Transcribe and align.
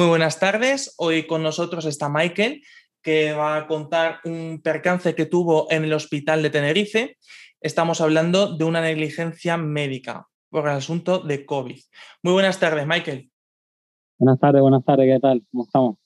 Muy 0.00 0.08
buenas 0.08 0.40
tardes. 0.40 0.94
Hoy 0.96 1.26
con 1.26 1.42
nosotros 1.42 1.84
está 1.84 2.08
Michael, 2.08 2.62
que 3.02 3.34
va 3.34 3.58
a 3.58 3.66
contar 3.66 4.20
un 4.24 4.62
percance 4.64 5.14
que 5.14 5.26
tuvo 5.26 5.70
en 5.70 5.84
el 5.84 5.92
hospital 5.92 6.42
de 6.42 6.48
Tenerife. 6.48 7.18
Estamos 7.60 8.00
hablando 8.00 8.56
de 8.56 8.64
una 8.64 8.80
negligencia 8.80 9.58
médica 9.58 10.26
por 10.48 10.64
el 10.64 10.70
asunto 10.70 11.18
de 11.18 11.44
COVID. 11.44 11.78
Muy 12.22 12.32
buenas 12.32 12.58
tardes, 12.58 12.86
Michael. 12.86 13.30
Buenas 14.18 14.40
tardes, 14.40 14.62
buenas 14.62 14.82
tardes, 14.86 15.06
¿qué 15.06 15.20
tal? 15.20 15.42
¿Cómo 15.50 15.64
estamos? 15.64 15.96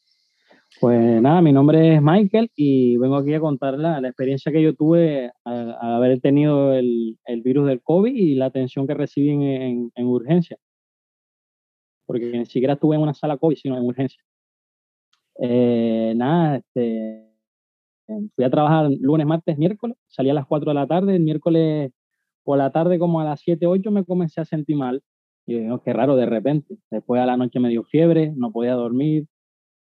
Pues 0.81 1.23
nada, 1.23 1.41
mi 1.41 1.53
nombre 1.53 1.95
es 1.95 2.03
Michael 2.03 2.51
y 2.57 2.97
vengo 2.97 3.15
aquí 3.15 3.33
a 3.35 3.39
contar 3.39 3.79
la, 3.79 4.01
experiencia 4.01 4.51
que 4.51 4.61
yo 4.61 4.75
tuve 4.75 5.31
al, 5.45 5.77
haber 5.81 6.21
tenido 6.21 6.73
el, 6.73 7.17
virus 7.45 7.69
del 7.69 7.81
COVID 7.81 8.13
y 8.13 8.35
la 8.35 8.47
atención 8.47 8.89
que 8.89 8.95
recibí 8.95 9.31
en 9.31 9.93
urgencia 10.05 10.59
porque 12.07 12.27
ni 12.27 12.47
siquiera 12.47 12.75
estuve 12.75 12.97
en 12.97 13.03
una 13.03 13.15
sala 13.15 13.37
COVID, 13.37 13.57
sino 13.57 13.77
en 13.77 13.85
urgencia. 13.85 14.23
Eh, 15.41 16.13
nada, 16.17 16.57
este, 16.57 17.29
fui 18.35 18.45
a 18.45 18.51
trabajar 18.51 18.91
lunes, 19.01 19.27
martes, 19.27 19.59
miércoles, 19.59 19.97
salí 20.07 20.31
a 20.31 20.35
las 20.35 20.47
4 20.47 20.71
de 20.71 20.75
la 20.75 20.87
tarde, 20.87 21.17
el 21.17 21.23
miércoles 21.23 21.91
por 22.45 22.59
la 22.59 22.71
tarde 22.71 22.99
como 22.99 23.21
a 23.21 23.25
las 23.25 23.41
7, 23.41 23.67
8 23.67 23.91
me 23.91 24.05
comencé 24.05 24.41
a 24.41 24.45
sentir 24.45 24.77
mal. 24.77 25.03
Y 25.47 25.67
yo, 25.67 25.83
qué 25.83 25.93
raro 25.93 26.17
de 26.17 26.27
repente. 26.27 26.77
Después 26.91 27.21
a 27.21 27.27
la 27.27 27.37
noche 27.37 27.61
me 27.61 27.69
dio 27.69 27.85
fiebre, 27.85 28.33
no 28.37 28.53
podía 28.53 28.75
dormir, 28.75 29.27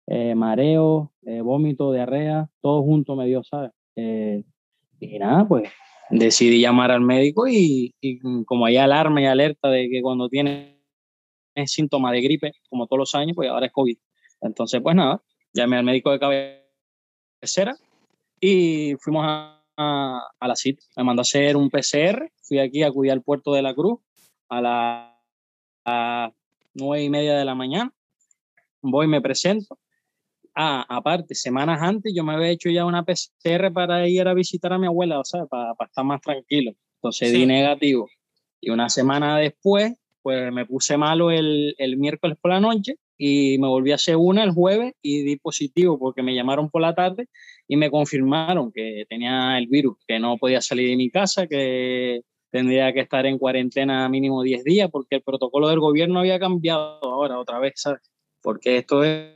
eh, 0.08 0.36
mareo, 0.36 1.12
eh, 1.26 1.42
vómito, 1.42 1.94
diarrea, 1.94 2.50
todo 2.62 2.84
junto 2.84 3.16
me 3.16 3.26
dio, 3.26 3.44
¿sabes? 3.44 3.72
y 3.96 5.20
nada, 5.20 5.48
pues 5.48 5.70
decidí 6.10 6.62
llamar 6.62 6.90
al 6.92 7.02
médico 7.02 7.48
y, 7.48 7.94
y 8.02 8.20
como 8.46 8.66
hay 8.66 8.78
alarma 8.78 9.22
y 9.22 9.26
alerta 9.26 9.70
de 9.70 9.90
que 9.90 10.02
cuando 10.02 10.30
tiene 10.30 10.73
es 11.56 11.72
síntoma 11.72 12.12
de 12.12 12.22
gripe, 12.22 12.52
como 12.70 12.88
todos 12.88 13.00
los 13.00 13.16
años, 13.16 13.36
pues 13.36 13.50
ahora 13.50 13.68
es 13.68 13.72
COVID. 13.72 13.98
Entonces, 14.42 14.82
pues 14.82 14.96
nada, 14.96 15.22
llamé 15.54 15.78
al 15.78 15.84
médico 15.84 16.12
de 16.12 16.20
cabecera 16.20 17.76
y 18.40 18.96
fuimos 19.00 19.26
a, 19.28 19.64
a, 19.78 20.48
la 20.48 20.56
CIT. 20.56 20.80
Me 20.98 21.04
mandó 21.04 21.22
a 21.22 21.24
hacer 21.24 21.56
un 21.56 21.70
PCR, 21.70 22.32
fui 22.42 22.60
aquí 22.60 22.84
a 22.84 22.92
cuidar 22.92 23.18
el 23.18 23.24
puerto 23.24 23.54
de 23.54 23.62
la 23.62 23.74
Cruz 23.74 24.00
a 24.50 24.62
las 25.86 26.34
nueve 26.74 27.04
y 27.04 27.10
media 27.10 27.38
de 27.38 27.46
la 27.46 27.56
mañana. 27.56 27.94
Voy, 28.82 29.08
me 29.08 29.22
presento. 29.22 29.80
Ah, 30.56 30.86
aparte, 30.88 31.34
semanas 31.34 31.82
antes 31.82 32.14
yo 32.16 32.24
me 32.24 32.34
había 32.34 32.50
hecho 32.50 32.70
ya 32.70 32.86
una 32.86 33.04
PCR 33.04 33.72
para 33.74 34.08
ir 34.08 34.28
a 34.28 34.34
visitar 34.34 34.72
a 34.74 34.78
mi 34.78 34.86
abuela, 34.86 35.20
o 35.20 35.26
sea, 35.26 35.46
para, 35.46 35.74
para 35.74 35.88
estar 35.88 36.06
más 36.06 36.22
tranquilo. 36.22 36.74
Entonces 36.96 37.32
di 37.32 37.46
negativo. 37.46 38.08
Y 38.62 38.70
una 38.70 38.90
semana 38.90 39.38
después 39.38 39.94
pues 40.24 40.52
me 40.52 40.66
puse 40.66 40.98
malo 40.98 41.30
el, 41.30 41.76
el, 41.78 41.98
miércoles 41.98 42.38
por 42.42 42.52
la 42.52 42.60
noche 42.60 42.96
y 43.18 43.58
me 43.60 43.68
volví 43.68 43.92
a 43.92 43.96
hacer 43.96 44.16
una 44.16 44.44
el 44.44 44.52
jueves 44.52 44.94
y 45.02 45.24
di 45.24 45.38
positivo 45.38 46.00
porque 46.00 46.24
me 46.24 46.34
llamaron 46.34 46.70
por 46.70 46.82
la 46.82 46.96
tarde 46.96 47.28
y 47.68 47.76
me 47.76 47.92
confirmaron 47.92 48.72
que 48.72 49.06
tenía 49.10 49.58
el 49.58 49.68
virus, 49.68 49.98
que 50.08 50.20
no 50.20 50.38
podía 50.38 50.62
salir 50.62 50.90
de 50.90 50.96
mi 50.96 51.12
casa, 51.12 51.46
que 51.48 52.22
tendría 52.50 52.94
que 52.94 53.02
estar 53.02 53.26
en 53.26 53.38
cuarentena 53.38 54.08
mínimo 54.10 54.44
10 54.44 54.64
días 54.64 54.90
porque 54.92 55.16
el 55.16 55.22
protocolo 55.22 55.68
del 55.70 55.80
gobierno 55.80 56.20
había 56.20 56.40
cambiado 56.40 57.00
ahora 57.04 57.40
otra 57.40 57.60
vez, 57.60 57.74
¿sabes? 57.76 58.02
Porque 58.42 58.78
esto 58.78 59.04
es 59.04 59.34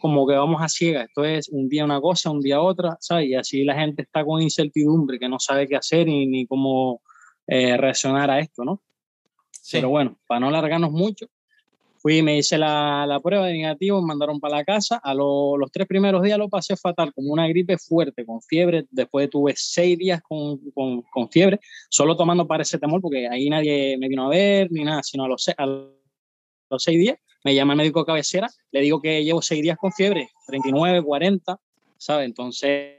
como 0.00 0.26
que 0.26 0.34
vamos 0.34 0.62
a 0.62 0.68
ciegas, 0.68 1.06
esto 1.06 1.24
es 1.24 1.48
un 1.48 1.68
día 1.68 1.84
una 1.84 2.00
cosa, 2.00 2.30
un 2.30 2.40
día 2.40 2.60
otra, 2.60 2.96
¿sabes? 3.00 3.28
Y 3.28 3.34
así 3.34 3.64
la 3.64 3.74
gente 3.74 4.02
está 4.02 4.24
con 4.24 4.42
incertidumbre, 4.42 5.18
que 5.18 5.28
no 5.28 5.38
sabe 5.38 5.68
qué 5.68 5.76
hacer 5.76 6.06
ni, 6.06 6.26
ni 6.26 6.46
cómo 6.46 7.02
eh, 7.46 7.76
reaccionar 7.76 8.30
a 8.30 8.38
esto, 8.40 8.64
¿no? 8.64 8.82
Pero 9.70 9.88
bueno, 9.88 10.16
para 10.26 10.40
no 10.40 10.48
alargarnos 10.48 10.90
mucho, 10.90 11.26
fui 11.98 12.18
y 12.18 12.22
me 12.22 12.38
hice 12.38 12.56
la, 12.56 13.04
la 13.06 13.20
prueba 13.20 13.46
de 13.46 13.52
negativo, 13.52 14.00
me 14.00 14.08
mandaron 14.08 14.40
para 14.40 14.56
la 14.58 14.64
casa. 14.64 15.00
A 15.02 15.14
los 15.14 15.70
tres 15.72 15.86
primeros 15.86 16.22
días 16.22 16.38
lo 16.38 16.48
pasé 16.48 16.76
fatal, 16.76 17.12
como 17.14 17.32
una 17.32 17.46
gripe 17.48 17.76
fuerte, 17.78 18.24
con 18.24 18.40
fiebre. 18.42 18.86
Después 18.90 19.28
tuve 19.28 19.54
seis 19.56 19.98
días 19.98 20.22
con, 20.22 20.58
con, 20.72 21.02
con 21.02 21.28
fiebre, 21.30 21.60
solo 21.88 22.16
tomando 22.16 22.46
paracetamol, 22.46 23.00
porque 23.00 23.28
ahí 23.28 23.50
nadie 23.50 23.96
me 23.98 24.08
vino 24.08 24.26
a 24.26 24.30
ver 24.30 24.70
ni 24.70 24.84
nada, 24.84 25.02
sino 25.02 25.24
a 25.24 25.28
los, 25.28 25.48
a 25.48 25.66
los 25.66 26.82
seis 26.82 26.98
días 26.98 27.18
me 27.44 27.54
llama 27.54 27.72
el 27.72 27.78
médico 27.78 28.04
cabecera, 28.04 28.48
le 28.70 28.80
digo 28.80 29.00
que 29.00 29.24
llevo 29.24 29.42
seis 29.42 29.62
días 29.62 29.78
con 29.78 29.92
fiebre, 29.92 30.28
39, 30.46 31.02
40, 31.02 31.58
¿sabes? 31.96 32.26
Entonces 32.26 32.98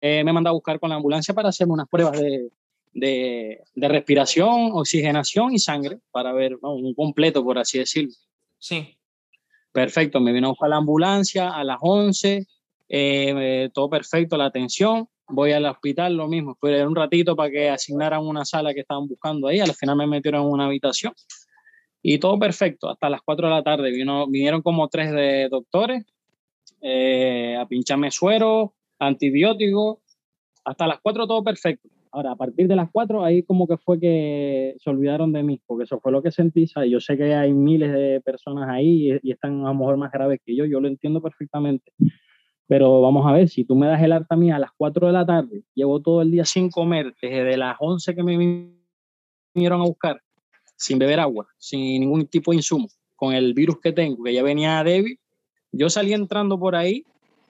eh, 0.00 0.22
me 0.24 0.32
manda 0.32 0.50
a 0.50 0.52
buscar 0.52 0.78
con 0.78 0.90
la 0.90 0.96
ambulancia 0.96 1.34
para 1.34 1.48
hacerme 1.48 1.74
unas 1.74 1.88
pruebas 1.88 2.20
de, 2.20 2.48
de, 2.94 3.60
respiración, 3.74 4.70
oxigenación 4.72 5.52
y 5.52 5.58
sangre 5.58 5.98
para 6.10 6.32
ver 6.32 6.56
un 6.62 6.94
completo, 6.94 7.44
por 7.44 7.58
así 7.58 7.78
decirlo. 7.78 8.14
Sí. 8.58 8.96
Perfecto, 9.72 10.20
me 10.20 10.32
vino 10.32 10.54
a 10.58 10.68
la 10.68 10.76
ambulancia 10.76 11.50
a 11.50 11.64
las 11.64 11.78
11, 11.80 12.46
eh, 12.88 13.70
todo 13.74 13.90
perfecto, 13.90 14.36
la 14.36 14.46
atención. 14.46 15.08
Voy 15.26 15.52
al 15.52 15.66
hospital, 15.66 16.16
lo 16.16 16.28
mismo, 16.28 16.52
esperé 16.52 16.86
un 16.86 16.94
ratito 16.94 17.34
para 17.34 17.50
que 17.50 17.70
asignaran 17.70 18.24
una 18.24 18.44
sala 18.44 18.72
que 18.72 18.80
estaban 18.80 19.08
buscando 19.08 19.48
ahí. 19.48 19.58
Al 19.58 19.74
final 19.74 19.96
me 19.96 20.06
metieron 20.06 20.42
en 20.42 20.52
una 20.52 20.66
habitación 20.66 21.12
y 22.02 22.18
todo 22.18 22.38
perfecto. 22.38 22.90
Hasta 22.90 23.08
las 23.08 23.22
4 23.22 23.48
de 23.48 23.54
la 23.54 23.62
tarde 23.62 23.90
vino, 23.90 24.28
vinieron 24.28 24.60
como 24.62 24.88
tres 24.88 25.10
de 25.10 25.48
doctores 25.48 26.04
eh, 26.82 27.56
a 27.58 27.66
pincharme 27.66 28.10
suero, 28.10 28.74
antibiótico. 28.98 30.02
Hasta 30.64 30.86
las 30.86 31.00
4 31.00 31.26
todo 31.26 31.42
perfecto. 31.42 31.88
Ahora, 32.14 32.30
a 32.30 32.36
partir 32.36 32.68
de 32.68 32.76
las 32.76 32.90
4, 32.92 33.24
ahí 33.24 33.42
como 33.42 33.66
que 33.66 33.76
fue 33.76 33.98
que 33.98 34.76
se 34.78 34.88
olvidaron 34.88 35.32
de 35.32 35.42
mí, 35.42 35.60
porque 35.66 35.82
eso 35.82 35.98
fue 35.98 36.12
lo 36.12 36.22
que 36.22 36.30
sentí. 36.30 36.68
¿sabes? 36.68 36.88
Yo 36.88 37.00
sé 37.00 37.16
que 37.16 37.34
hay 37.34 37.52
miles 37.52 37.92
de 37.92 38.20
personas 38.20 38.68
ahí 38.68 39.18
y, 39.20 39.32
están 39.32 39.62
a 39.62 39.70
lo 39.70 39.74
mejor 39.74 39.96
más 39.96 40.12
graves 40.12 40.38
que 40.46 40.54
yo, 40.54 40.64
yo 40.64 40.78
lo 40.80 40.86
entiendo 40.86 41.20
perfectamente. 41.20 41.90
Pero 42.68 43.00
vamos 43.00 43.26
a 43.26 43.32
ver, 43.32 43.48
si 43.48 43.64
tú 43.64 43.74
me 43.74 43.88
das 43.88 44.00
el 44.00 44.12
harta 44.12 44.36
mía 44.36 44.54
a 44.54 44.58
las 44.60 44.70
4 44.76 45.08
de 45.08 45.12
la 45.12 45.26
tarde, 45.26 45.64
llevo 45.74 46.00
todo 46.00 46.22
el 46.22 46.30
día 46.30 46.44
sin 46.44 46.70
comer, 46.70 47.12
desde 47.20 47.56
las 47.56 47.76
11 47.80 48.14
que 48.14 48.22
me 48.22 48.38
vinieron 49.52 49.80
a 49.80 49.84
buscar, 49.84 50.20
sin 50.76 51.00
beber 51.00 51.18
agua, 51.18 51.48
sin 51.58 52.00
ningún 52.00 52.28
tipo 52.28 52.52
de 52.52 52.58
insumo, 52.58 52.86
con 53.16 53.34
el 53.34 53.54
virus 53.54 53.80
que 53.80 53.90
tengo, 53.90 54.22
que 54.22 54.32
ya 54.32 54.44
venía 54.44 54.84
débil, 54.84 55.18
yo 55.72 55.90
salí 55.90 56.12
entrando 56.12 56.60
por 56.60 56.76
ahí, 56.76 57.04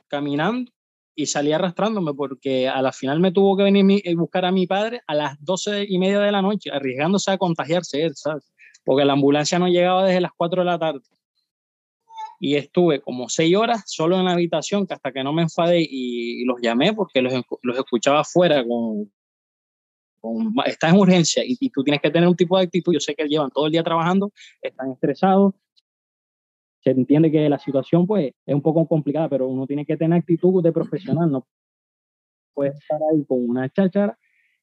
caminando, 0.08 0.72
y 1.14 1.26
salí 1.26 1.52
arrastrándome 1.52 2.12
porque 2.14 2.68
a 2.68 2.82
la 2.82 2.92
final 2.92 3.20
me 3.20 3.32
tuvo 3.32 3.56
que 3.56 3.64
venir 3.64 4.02
a 4.06 4.16
buscar 4.16 4.44
a 4.44 4.52
mi 4.52 4.66
padre 4.66 5.02
a 5.06 5.14
las 5.14 5.42
doce 5.44 5.84
y 5.88 5.98
media 5.98 6.20
de 6.20 6.32
la 6.32 6.42
noche, 6.42 6.70
arriesgándose 6.72 7.30
a 7.30 7.38
contagiarse 7.38 8.02
él, 8.02 8.14
¿sabes? 8.14 8.52
Porque 8.84 9.04
la 9.04 9.12
ambulancia 9.12 9.58
no 9.58 9.68
llegaba 9.68 10.04
desde 10.04 10.20
las 10.20 10.32
4 10.36 10.62
de 10.62 10.66
la 10.66 10.78
tarde. 10.78 11.00
Y 12.40 12.56
estuve 12.56 13.00
como 13.00 13.28
seis 13.28 13.56
horas 13.56 13.84
solo 13.86 14.18
en 14.18 14.24
la 14.24 14.32
habitación, 14.32 14.86
que 14.86 14.94
hasta 14.94 15.12
que 15.12 15.22
no 15.22 15.32
me 15.32 15.42
enfadé 15.42 15.86
y, 15.88 16.44
los 16.44 16.60
llamé 16.60 16.92
porque 16.92 17.22
los, 17.22 17.32
los 17.62 17.78
escuchaba 17.78 18.20
afuera 18.20 18.62
con, 18.66 19.10
con, 20.20 20.52
estás 20.66 20.92
en 20.92 20.98
urgencia 20.98 21.44
y, 21.44 21.56
y, 21.58 21.70
tú 21.70 21.82
tienes 21.82 22.02
que 22.02 22.10
tener 22.10 22.28
un 22.28 22.36
tipo 22.36 22.58
de 22.58 22.64
actitud. 22.64 22.92
Yo 22.92 23.00
sé 23.00 23.14
que 23.14 23.24
llevan 23.28 23.50
todo 23.50 23.66
el 23.66 23.72
día 23.72 23.82
trabajando, 23.82 24.32
están 24.60 24.90
estresados, 24.90 25.54
se 26.84 26.90
entiende 26.90 27.32
que 27.32 27.48
la 27.48 27.58
situación 27.58 28.06
pues 28.06 28.32
es 28.46 28.54
un 28.54 28.60
poco 28.60 28.86
complicada, 28.86 29.28
pero 29.28 29.48
uno 29.48 29.66
tiene 29.66 29.86
que 29.86 29.96
tener 29.96 30.18
actitud 30.18 30.62
de 30.62 30.70
profesional, 30.70 31.30
no 31.30 31.46
puedes 32.54 32.76
estar 32.76 33.00
ahí 33.10 33.24
con 33.24 33.48
una 33.48 33.68
cháchara 33.70 34.16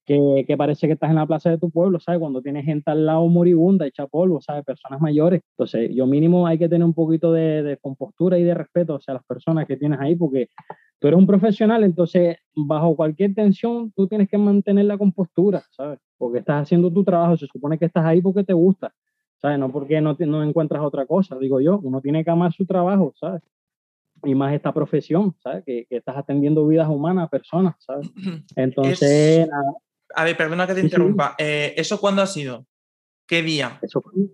que, 0.05 0.45
que, 0.47 0.57
parece 0.57 0.87
que 0.87 0.93
estás 0.93 1.09
en 1.09 1.17
la 1.17 1.27
plaza 1.27 1.49
de 1.49 1.57
tu 1.57 1.69
pueblo, 1.69 1.99
¿sabes? 1.99 2.19
Cuando 2.19 2.41
tienes 2.41 2.65
gente 2.65 2.89
al 2.89 3.05
lado 3.05 3.27
moribunda, 3.27 3.85
hecha 3.85 4.07
polvo, 4.07 4.41
¿sabes? 4.41 4.65
Personas 4.65 4.99
mayores. 4.99 5.41
Entonces, 5.51 5.91
yo 5.93 6.07
mínimo 6.07 6.47
hay 6.47 6.57
que 6.57 6.67
tener 6.67 6.85
un 6.85 6.93
poquito 6.93 7.31
de, 7.31 7.77
compostura 7.81 8.37
y 8.39 8.43
de 8.43 8.53
respeto 8.53 8.95
hacia 8.95 9.13
las 9.13 9.23
personas 9.25 9.67
que 9.67 9.77
tienes 9.77 9.99
ahí, 9.99 10.15
porque 10.15 10.47
tú 10.99 11.07
eres 11.07 11.19
un 11.19 11.27
profesional, 11.27 11.83
entonces, 11.83 12.37
bajo 12.55 12.95
cualquier 12.95 13.35
tensión, 13.35 13.91
tú 13.95 14.07
tienes 14.07 14.27
que 14.27 14.37
mantener 14.37 14.85
la 14.85 14.97
compostura, 14.97 15.63
¿sabes? 15.71 15.99
Porque 16.17 16.39
estás 16.39 16.63
haciendo 16.63 16.91
tu 16.91 17.03
trabajo, 17.03 17.37
se 17.37 17.47
supone 17.47 17.77
que 17.77 17.85
estás 17.85 18.05
ahí 18.05 18.21
porque 18.21 18.43
te 18.43 18.53
gusta. 18.53 18.91
¿Sabes? 19.41 19.59
No 19.59 19.71
porque 19.71 20.01
no, 20.01 20.15
no 20.19 20.43
encuentras 20.43 20.81
otra 20.83 21.05
cosa, 21.05 21.37
digo 21.37 21.59
yo, 21.59 21.79
uno 21.83 22.01
tiene 22.01 22.23
que 22.23 22.31
amar 22.31 22.53
su 22.53 22.65
trabajo, 22.65 23.13
¿sabes? 23.19 23.41
Y 24.23 24.35
más 24.35 24.53
esta 24.53 24.71
profesión, 24.73 25.35
¿sabes? 25.41 25.63
Que, 25.65 25.85
que 25.89 25.97
estás 25.97 26.15
atendiendo 26.15 26.67
vidas 26.67 26.87
humanas, 26.87 27.29
personas, 27.29 27.75
¿sabes? 27.79 28.09
Entonces... 28.55 29.49
A 30.13 30.25
ver, 30.25 30.35
perdona 30.35 30.67
que 30.67 30.73
te 30.73 30.81
interrumpa. 30.81 31.35
Eh, 31.37 31.73
¿Eso 31.77 31.99
cuándo 31.99 32.21
ha 32.21 32.27
sido? 32.27 32.65
¿Qué 33.25 33.41
día? 33.41 33.79
Eso 33.81 34.01
fue 34.01 34.13
el 34.15 34.29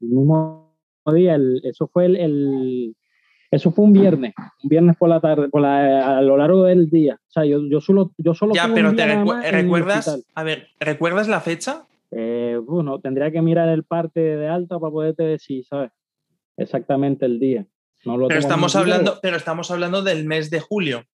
mismo 0.00 0.76
día, 1.14 1.34
el, 1.34 1.62
eso 1.64 1.88
fue 1.88 2.04
el, 2.04 2.16
el, 2.16 2.96
eso 3.50 3.70
fue 3.72 3.86
un 3.86 3.94
viernes, 3.94 4.34
un 4.62 4.68
viernes 4.68 4.96
por 4.96 5.08
la 5.08 5.20
tarde, 5.20 5.48
por 5.48 5.62
la, 5.62 6.18
a 6.18 6.22
lo 6.22 6.36
largo 6.36 6.64
del 6.64 6.90
día. 6.90 7.18
O 7.28 7.30
sea, 7.30 7.44
yo, 7.46 7.66
yo 7.68 7.80
solo, 7.80 8.12
yo 8.18 8.34
solo. 8.34 8.54
Ya, 8.54 8.70
pero 8.74 8.94
te 8.94 9.06
recuerdas, 9.50 10.22
a 10.34 10.42
ver, 10.42 10.68
¿recuerdas 10.78 11.28
la 11.28 11.40
fecha? 11.40 11.86
Eh, 12.10 12.58
bueno, 12.62 13.00
tendría 13.00 13.30
que 13.30 13.42
mirar 13.42 13.68
el 13.68 13.84
parte 13.84 14.20
de 14.20 14.48
alta 14.48 14.78
para 14.78 14.90
poderte 14.92 15.22
decir, 15.24 15.64
¿sabes? 15.64 15.90
Exactamente 16.56 17.26
el 17.26 17.38
día. 17.38 17.66
No 18.04 18.16
lo 18.16 18.28
pero, 18.28 18.40
estamos 18.40 18.76
hablando, 18.76 19.18
pero 19.20 19.36
estamos 19.36 19.70
hablando 19.70 20.02
del 20.02 20.24
mes 20.24 20.50
de 20.50 20.60
julio. 20.60 21.04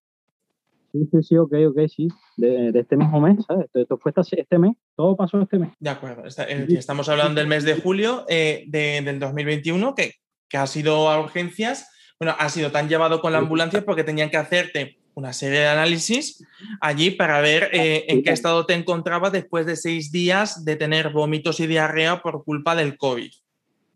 Sí, 0.92 1.08
sí, 1.10 1.22
sí, 1.22 1.36
ok, 1.36 1.52
ok, 1.70 1.78
sí. 1.88 2.08
De, 2.36 2.68
este 2.78 2.96
mismo 2.96 3.20
mes, 3.20 3.44
¿sabes? 3.46 3.66
Esto, 3.74 3.98
fue 3.98 4.12
este 4.16 4.58
mes, 4.58 4.76
todo 4.94 5.16
pasó 5.16 5.40
este 5.40 5.58
mes. 5.58 5.72
De 5.80 5.90
acuerdo, 5.90 6.22
estamos 6.24 7.08
hablando 7.08 7.40
del 7.40 7.48
mes 7.48 7.64
de 7.64 7.74
julio 7.74 8.24
eh, 8.28 8.64
de, 8.68 9.02
del 9.02 9.18
2021, 9.18 9.94
que, 9.94 10.12
que 10.48 10.56
ha 10.56 10.66
sido 10.68 11.10
a 11.10 11.20
urgencias 11.20 11.90
Bueno, 12.20 12.36
ha 12.38 12.48
sido 12.48 12.70
tan 12.70 12.88
llevado 12.88 13.20
con 13.20 13.32
la 13.32 13.38
ambulancia 13.38 13.84
porque 13.84 14.04
tenían 14.04 14.30
que 14.30 14.36
hacerte 14.36 14.98
una 15.14 15.32
serie 15.32 15.60
de 15.60 15.68
análisis 15.68 16.44
allí 16.80 17.10
para 17.10 17.40
ver 17.40 17.70
eh, 17.72 18.04
en 18.08 18.22
qué 18.22 18.30
estado 18.30 18.66
te 18.66 18.74
encontrabas 18.74 19.32
después 19.32 19.66
de 19.66 19.76
seis 19.76 20.10
días 20.10 20.64
de 20.64 20.76
tener 20.76 21.10
vómitos 21.12 21.60
y 21.60 21.66
diarrea 21.66 22.22
por 22.22 22.44
culpa 22.44 22.74
del 22.74 22.96
COVID. 22.96 23.30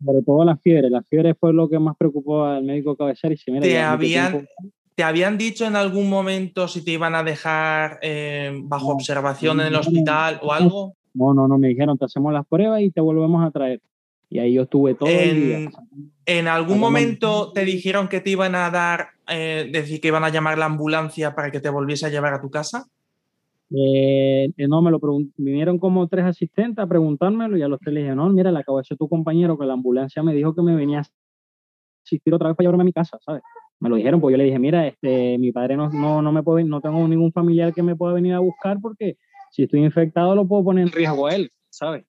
Sobre 0.03 0.21
todo 0.23 0.45
la 0.45 0.55
fiebre. 0.57 0.89
La 0.89 1.03
fiebre 1.03 1.35
fue 1.35 1.53
lo 1.53 1.69
que 1.69 1.77
más 1.77 1.95
preocupó 1.97 2.45
al 2.45 2.63
médico 2.63 2.95
cabecera. 2.95 3.33
Y 3.33 3.37
si 3.37 3.51
¿Te, 3.59 3.79
habían, 3.79 4.47
¿Te 4.95 5.03
habían 5.03 5.37
dicho 5.37 5.65
en 5.65 5.75
algún 5.75 6.09
momento 6.09 6.67
si 6.67 6.83
te 6.83 6.91
iban 6.91 7.15
a 7.15 7.23
dejar 7.23 7.99
eh, 8.01 8.51
bajo 8.63 8.89
observación 8.89 9.59
en 9.59 9.67
el 9.67 9.75
hospital 9.75 10.39
o 10.41 10.53
algo? 10.53 10.95
No, 11.13 11.33
no, 11.33 11.47
no, 11.47 11.57
me 11.57 11.69
dijeron, 11.69 11.97
te 11.97 12.05
hacemos 12.05 12.31
las 12.31 12.45
pruebas 12.45 12.81
y 12.81 12.91
te 12.91 13.01
volvemos 13.01 13.45
a 13.45 13.51
traer. 13.51 13.81
Y 14.29 14.39
ahí 14.39 14.53
yo 14.53 14.63
estuve 14.63 14.93
todo 14.93 15.09
en, 15.09 15.29
el 15.29 15.41
día. 15.41 15.71
¿En 16.25 16.47
algún 16.47 16.79
momento 16.79 17.51
te 17.51 17.65
dijeron 17.65 18.07
que 18.07 18.21
te 18.21 18.29
iban 18.29 18.55
a 18.55 18.69
dar, 18.69 19.09
eh, 19.29 19.69
decir, 19.71 20.01
que 20.01 20.09
iban 20.09 20.23
a 20.23 20.29
llamar 20.29 20.57
la 20.57 20.65
ambulancia 20.65 21.35
para 21.35 21.51
que 21.51 21.59
te 21.59 21.69
volviese 21.69 22.05
a 22.05 22.09
llevar 22.09 22.33
a 22.33 22.41
tu 22.41 22.49
casa? 22.49 22.87
Eh, 23.71 24.51
eh, 24.57 24.67
no, 24.67 24.81
me 24.81 24.91
lo 24.91 24.99
vinieron 25.37 25.77
como 25.77 26.07
tres 26.07 26.25
asistentes 26.25 26.83
a 26.83 26.87
preguntármelo 26.87 27.55
y 27.57 27.61
a 27.61 27.67
los 27.67 27.79
tres 27.79 27.93
les 27.93 28.03
dije, 28.03 28.15
no, 28.15 28.29
mira, 28.29 28.51
le 28.51 28.59
acabo 28.59 28.77
de 28.77 28.81
decir 28.81 28.97
tu 28.97 29.07
compañero 29.07 29.57
que 29.57 29.65
la 29.65 29.73
ambulancia 29.73 30.23
me 30.23 30.33
dijo 30.33 30.55
que 30.55 30.61
me 30.61 30.75
venía 30.75 30.99
a 30.99 31.03
asistir 32.03 32.33
otra 32.33 32.49
vez 32.49 32.57
para 32.57 32.65
llevarme 32.65 32.83
a 32.83 32.85
mi 32.85 32.93
casa, 32.93 33.17
¿sabes? 33.23 33.43
Me 33.79 33.89
lo 33.89 33.95
dijeron, 33.95 34.19
pues 34.19 34.33
yo 34.33 34.37
le 34.37 34.45
dije, 34.45 34.59
mira, 34.59 34.87
este, 34.87 35.37
mi 35.37 35.51
padre 35.51 35.77
no, 35.77 35.89
no, 35.89 36.21
no 36.21 36.31
me 36.31 36.43
puede, 36.43 36.63
no 36.63 36.81
tengo 36.81 37.07
ningún 37.07 37.31
familiar 37.31 37.73
que 37.73 37.83
me 37.83 37.95
pueda 37.95 38.13
venir 38.13 38.33
a 38.33 38.39
buscar 38.39 38.77
porque 38.81 39.17
si 39.51 39.63
estoy 39.63 39.83
infectado 39.83 40.35
lo 40.35 40.47
puedo 40.47 40.63
poner 40.63 40.87
en 40.87 40.91
riesgo 40.91 41.27
a 41.27 41.35
él, 41.35 41.51
¿sabes? 41.69 42.05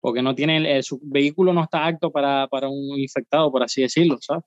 porque 0.00 0.22
no 0.22 0.34
tiene, 0.34 0.82
su 0.82 1.00
vehículo 1.02 1.52
no 1.52 1.64
está 1.64 1.86
apto 1.86 2.10
para, 2.10 2.46
para, 2.48 2.68
un 2.68 2.98
infectado, 2.98 3.50
por 3.50 3.62
así 3.62 3.82
decirlo, 3.82 4.18
¿sabes? 4.20 4.44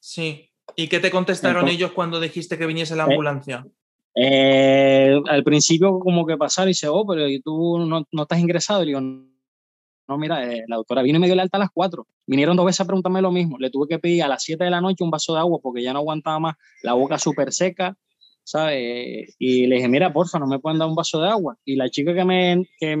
Sí. 0.00 0.47
¿Y 0.76 0.88
qué 0.88 1.00
te 1.00 1.10
contestaron 1.10 1.68
ellos 1.68 1.92
cuando 1.92 2.20
dijiste 2.20 2.58
que 2.58 2.66
viniese 2.66 2.96
la 2.96 3.04
eh, 3.04 3.06
ambulancia? 3.10 3.66
Eh, 4.14 5.20
al 5.26 5.44
principio 5.44 5.98
como 5.98 6.26
que 6.26 6.36
pasaron 6.36 6.68
y 6.68 6.70
dice, 6.70 6.88
oh, 6.88 7.06
pero 7.06 7.26
tú 7.44 7.78
no, 7.78 8.06
no 8.10 8.22
estás 8.22 8.38
ingresado. 8.38 8.82
Y 8.82 8.86
digo, 8.86 9.00
no, 9.00 10.18
mira, 10.18 10.50
eh, 10.50 10.64
la 10.66 10.76
doctora 10.76 11.02
vino 11.02 11.18
y 11.18 11.20
me 11.20 11.26
dio 11.26 11.36
la 11.36 11.42
alta 11.42 11.58
a 11.58 11.60
las 11.60 11.70
4. 11.72 12.06
Vinieron 12.26 12.56
dos 12.56 12.66
veces 12.66 12.80
a 12.80 12.84
preguntarme 12.86 13.20
lo 13.20 13.30
mismo. 13.30 13.58
Le 13.58 13.70
tuve 13.70 13.86
que 13.88 13.98
pedir 13.98 14.22
a 14.22 14.28
las 14.28 14.42
7 14.42 14.64
de 14.64 14.70
la 14.70 14.80
noche 14.80 15.04
un 15.04 15.10
vaso 15.10 15.34
de 15.34 15.40
agua 15.40 15.58
porque 15.62 15.82
ya 15.82 15.92
no 15.92 16.00
aguantaba 16.00 16.38
más, 16.38 16.56
la 16.82 16.94
boca 16.94 17.18
súper 17.18 17.52
seca, 17.52 17.96
¿sabes? 18.42 19.34
Y 19.38 19.66
le 19.66 19.76
dije, 19.76 19.88
mira, 19.88 20.12
porfa, 20.12 20.38
no 20.38 20.46
me 20.46 20.58
pueden 20.58 20.78
dar 20.78 20.88
un 20.88 20.94
vaso 20.94 21.20
de 21.20 21.28
agua. 21.28 21.56
Y 21.64 21.76
la 21.76 21.90
chica 21.90 22.14
que 22.14 22.24
me, 22.24 22.68
que 22.78 22.96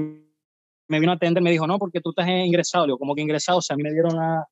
me 0.88 1.00
vino 1.00 1.12
a 1.12 1.14
atender, 1.14 1.42
me 1.42 1.50
dijo, 1.50 1.66
no, 1.66 1.78
porque 1.78 2.00
tú 2.00 2.10
estás 2.10 2.28
ingresado. 2.28 2.86
Le 2.86 2.90
digo, 2.90 2.98
¿cómo 2.98 3.14
que 3.14 3.22
ingresado? 3.22 3.58
O 3.58 3.62
sea, 3.62 3.74
a 3.74 3.76
mí 3.76 3.82
me 3.82 3.92
dieron, 3.92 4.14
la, 4.14 4.46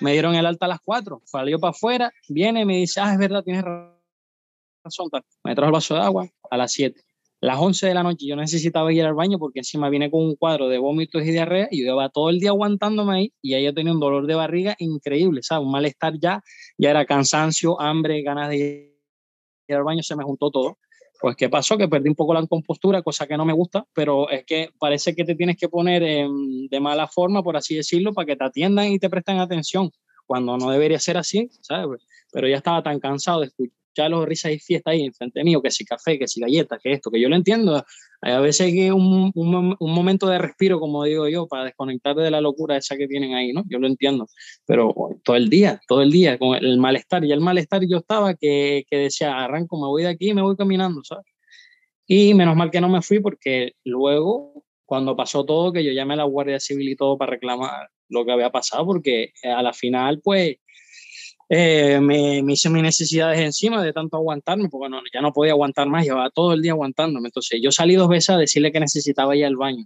me 0.00 0.12
dieron 0.12 0.34
el 0.34 0.46
alta 0.46 0.66
a 0.66 0.68
las 0.68 0.80
4. 0.84 1.22
Salió 1.24 1.58
para 1.58 1.70
afuera, 1.70 2.12
viene 2.28 2.62
y 2.62 2.64
me 2.64 2.76
dice, 2.76 3.00
ah, 3.00 3.12
es 3.12 3.18
verdad, 3.18 3.42
tienes 3.42 3.64
razón. 3.64 5.10
Me 5.44 5.54
trajo 5.54 5.68
el 5.68 5.72
vaso 5.72 5.94
de 5.94 6.00
agua 6.00 6.28
a 6.50 6.56
las 6.56 6.72
7. 6.72 7.00
Las 7.40 7.58
11 7.60 7.86
de 7.86 7.94
la 7.94 8.02
noche 8.02 8.26
yo 8.26 8.34
necesitaba 8.34 8.92
ir 8.92 9.04
al 9.04 9.14
baño 9.14 9.38
porque 9.38 9.60
encima 9.60 9.88
vine 9.88 10.10
con 10.10 10.22
un 10.22 10.34
cuadro 10.34 10.68
de 10.68 10.78
vómitos 10.78 11.22
y 11.22 11.30
diarrea 11.30 11.68
y 11.70 11.84
yo 11.84 11.92
iba 11.92 12.08
todo 12.08 12.30
el 12.30 12.40
día 12.40 12.50
aguantándome 12.50 13.14
ahí 13.14 13.32
y 13.40 13.62
yo 13.62 13.72
tenía 13.72 13.92
un 13.92 14.00
dolor 14.00 14.26
de 14.26 14.34
barriga 14.34 14.74
increíble, 14.80 15.42
¿sabes? 15.44 15.64
Un 15.64 15.70
malestar 15.70 16.14
ya, 16.18 16.42
ya 16.76 16.90
era 16.90 17.06
cansancio, 17.06 17.80
hambre, 17.80 18.22
ganas 18.22 18.48
de 18.48 18.98
ir 19.68 19.74
al 19.76 19.84
baño, 19.84 20.02
se 20.02 20.16
me 20.16 20.24
juntó 20.24 20.50
todo. 20.50 20.78
Pues, 21.20 21.34
¿qué 21.36 21.48
pasó? 21.48 21.76
Que 21.76 21.88
perdí 21.88 22.08
un 22.08 22.14
poco 22.14 22.32
la 22.32 22.46
compostura, 22.46 23.02
cosa 23.02 23.26
que 23.26 23.36
no 23.36 23.44
me 23.44 23.52
gusta, 23.52 23.84
pero 23.92 24.30
es 24.30 24.44
que 24.44 24.70
parece 24.78 25.14
que 25.16 25.24
te 25.24 25.34
tienes 25.34 25.56
que 25.56 25.68
poner 25.68 26.02
de 26.02 26.80
mala 26.80 27.08
forma, 27.08 27.42
por 27.42 27.56
así 27.56 27.74
decirlo, 27.74 28.12
para 28.12 28.26
que 28.26 28.36
te 28.36 28.44
atiendan 28.44 28.86
y 28.86 28.98
te 28.98 29.10
presten 29.10 29.38
atención, 29.38 29.90
cuando 30.26 30.56
no 30.56 30.70
debería 30.70 30.98
ser 31.00 31.16
así, 31.16 31.48
¿sabes? 31.60 32.02
Pero 32.32 32.46
ya 32.46 32.56
estaba 32.56 32.82
tan 32.82 33.00
cansado 33.00 33.40
de 33.40 33.46
escuchar 33.46 34.10
los 34.10 34.26
risas 34.26 34.52
y 34.52 34.58
fiestas 34.60 34.92
ahí 34.92 35.02
enfrente 35.02 35.42
mío, 35.42 35.60
que 35.60 35.72
si 35.72 35.84
café, 35.84 36.18
que 36.18 36.28
si 36.28 36.40
galletas, 36.40 36.78
que 36.80 36.92
esto, 36.92 37.10
que 37.10 37.20
yo 37.20 37.28
lo 37.28 37.34
entiendo. 37.34 37.84
A 38.20 38.40
veces 38.40 38.66
hay 38.66 38.90
un, 38.90 39.30
un, 39.34 39.76
un, 39.78 39.92
momento 39.94 40.26
de 40.26 40.38
respiro, 40.38 40.80
como 40.80 41.04
digo 41.04 41.28
yo, 41.28 41.46
para 41.46 41.64
desconectar 41.64 42.16
de 42.16 42.30
la 42.30 42.40
locura 42.40 42.76
esa 42.76 42.96
que 42.96 43.06
tienen 43.06 43.34
ahí, 43.34 43.52
¿no? 43.52 43.62
Yo 43.68 43.78
lo 43.78 43.86
entiendo. 43.86 44.26
Pero 44.66 44.92
todo 45.22 45.36
el 45.36 45.48
día, 45.48 45.80
todo 45.86 46.02
el 46.02 46.10
día, 46.10 46.36
con 46.36 46.56
el 46.56 46.78
malestar. 46.78 47.24
Y 47.24 47.30
el 47.30 47.40
malestar 47.40 47.82
yo 47.86 47.98
estaba 47.98 48.34
que, 48.34 48.84
que 48.90 48.96
decía, 48.96 49.38
arranco, 49.38 49.80
me 49.80 49.86
voy 49.86 50.02
de 50.02 50.08
aquí 50.08 50.30
y 50.30 50.34
me 50.34 50.42
voy 50.42 50.56
caminando, 50.56 51.00
¿sabes? 51.04 51.26
Y 52.06 52.34
menos 52.34 52.56
mal 52.56 52.70
que 52.70 52.80
no 52.80 52.88
me 52.88 53.02
fui 53.02 53.20
porque 53.20 53.72
luego, 53.84 54.64
cuando 54.84 55.14
pasó 55.14 55.44
todo, 55.44 55.72
que 55.72 55.84
yo 55.84 55.92
llamé 55.92 56.14
a 56.14 56.18
la 56.18 56.24
Guardia 56.24 56.58
Civil 56.58 56.88
y 56.88 56.96
todo 56.96 57.18
para 57.18 57.32
reclamar 57.32 57.90
lo 58.08 58.24
que 58.24 58.32
había 58.32 58.50
pasado, 58.50 58.86
porque 58.86 59.32
a 59.44 59.62
la 59.62 59.72
final, 59.72 60.20
pues, 60.24 60.56
eh, 61.48 62.00
me, 62.00 62.42
me, 62.42 62.52
hice 62.52 62.68
mis 62.70 62.82
necesidades 62.82 63.40
encima 63.40 63.82
de 63.82 63.92
tanto 63.92 64.16
aguantarme, 64.16 64.68
porque 64.68 64.88
no, 64.88 65.00
ya 65.12 65.20
no 65.20 65.32
podía 65.32 65.52
aguantar 65.52 65.88
más, 65.88 66.04
llevaba 66.04 66.30
todo 66.30 66.52
el 66.52 66.62
día 66.62 66.72
aguantándome. 66.72 67.28
Entonces 67.28 67.60
yo 67.62 67.70
salí 67.72 67.94
dos 67.94 68.08
veces 68.08 68.30
a 68.30 68.38
decirle 68.38 68.72
que 68.72 68.80
necesitaba 68.80 69.34
ir 69.36 69.46
al 69.46 69.56
baño 69.56 69.84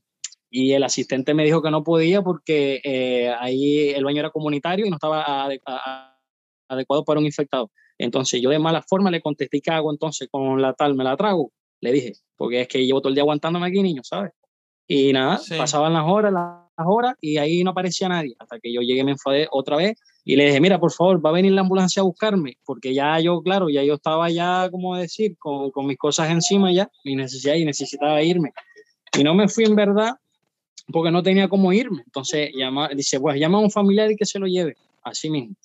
y 0.55 0.73
el 0.73 0.85
asistente 0.85 1.33
me 1.33 1.45
dijo 1.45 1.63
que 1.63 1.71
no 1.71 1.83
podía 1.83 2.21
porque 2.21 2.81
eh, 2.85 3.35
ahí 3.41 3.89
el 3.89 4.05
baño 4.05 4.21
era 4.21 4.31
comunitario 4.31 4.85
y 4.85 4.91
no 4.91 4.97
estaba 4.97 5.49
adecuado 6.69 7.05
para 7.05 7.21
un 7.21 7.27
infectado. 7.27 7.71
Entonces 7.97 8.41
yo 8.43 8.51
de 8.51 8.59
mala 8.59 8.83
forma 8.83 9.11
le 9.11 9.23
contesté, 9.23 9.63
¿qué 9.63 9.71
hago 9.71 9.91
entonces 9.91 10.29
con 10.31 10.61
la 10.61 10.75
tal? 10.75 10.95
¿Me 10.95 11.05
la 11.05 11.17
trago? 11.17 11.53
Le 11.81 11.93
dije, 11.93 12.13
porque 12.37 12.61
es 12.61 12.69
que 12.69 12.85
llevo 12.85 13.01
todo 13.01 13.09
el 13.09 13.15
día 13.15 13.23
aguantándome 13.23 13.67
aquí, 13.67 13.83
niño, 13.83 14.03
¿sabes? 14.05 14.33
Y 14.87 15.13
nada, 15.15 15.41
pasaban 15.57 15.95
las 15.95 16.05
horas, 16.07 16.33
las 16.33 16.87
horas 16.87 17.15
y 17.21 17.39
ahí 17.39 17.65
no 17.65 17.71
aparecía 17.71 18.11
nadie. 18.11 18.35
Hasta 18.39 18.61
que 18.61 18.71
yo 18.75 18.83
llegué, 18.83 19.05
me 19.05 19.13
enfadé 19.13 19.49
otra 19.51 19.77
vez 19.77 19.95
y 20.25 20.37
le 20.37 20.47
dije, 20.47 20.61
mira, 20.61 20.79
por 20.79 20.93
favor, 20.93 21.25
va 21.25 21.31
a 21.31 21.33
venir 21.33 21.53
la 21.53 21.63
ambulancia 21.63 22.01
a 22.01 22.05
buscarme, 22.05 22.57
porque 22.65 22.95
ya 22.95 23.19
yo, 23.19 23.43
claro, 23.43 23.69
ya 23.69 23.83
yo 23.83 23.95
estaba 23.95 24.31
ya, 24.31 24.69
como 24.71 24.97
decir, 24.97 25.37
con, 25.39 25.71
con 25.73 25.87
mis 25.87 25.99
cosas 25.99 26.31
encima 26.31 26.73
ya, 26.73 26.89
mi 27.05 27.17
necesidad 27.17 27.55
y 27.55 27.65
necesitaba 27.65 28.23
irme. 28.23 28.53
Y 29.19 29.25
no 29.25 29.35
me 29.35 29.49
fui 29.49 29.65
en 29.65 29.75
verdad 29.75 30.15
porque 30.93 31.11
no 31.11 31.23
tenía 31.23 31.49
cómo 31.49 31.73
irme. 31.73 32.03
Entonces 32.07 32.51
llama, 32.55 32.89
dice, 32.95 33.19
pues 33.19 33.39
llama 33.39 33.59
a 33.59 33.63
un 33.63 33.71
familiar 33.71 34.11
y 34.11 34.17
que 34.17 34.25
se 34.25 34.39
lo 34.39 34.47
lleve, 34.47 34.77
así 35.03 35.29
mismo. 35.29 35.57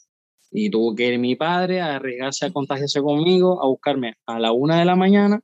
Y 0.51 0.69
tuvo 0.69 0.95
que 0.95 1.07
ir 1.07 1.19
mi 1.19 1.35
padre 1.35 1.81
a 1.81 1.97
arriesgarse 1.97 2.45
a 2.47 2.51
contagiarse 2.51 3.01
conmigo, 3.01 3.61
a 3.63 3.67
buscarme 3.67 4.15
a 4.25 4.39
la 4.39 4.53
una 4.53 4.79
de 4.79 4.85
la 4.85 4.95
mañana 4.95 5.39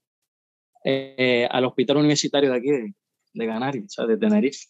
eh, 0.83 1.47
al 1.51 1.65
hospital 1.65 1.97
universitario 1.97 2.51
de 2.51 2.57
aquí 2.57 2.71
de, 2.71 2.93
de 3.33 3.47
Canarias, 3.47 3.85
o 3.85 3.89
sea, 3.89 4.05
de 4.05 4.17
Tenerife. 4.17 4.65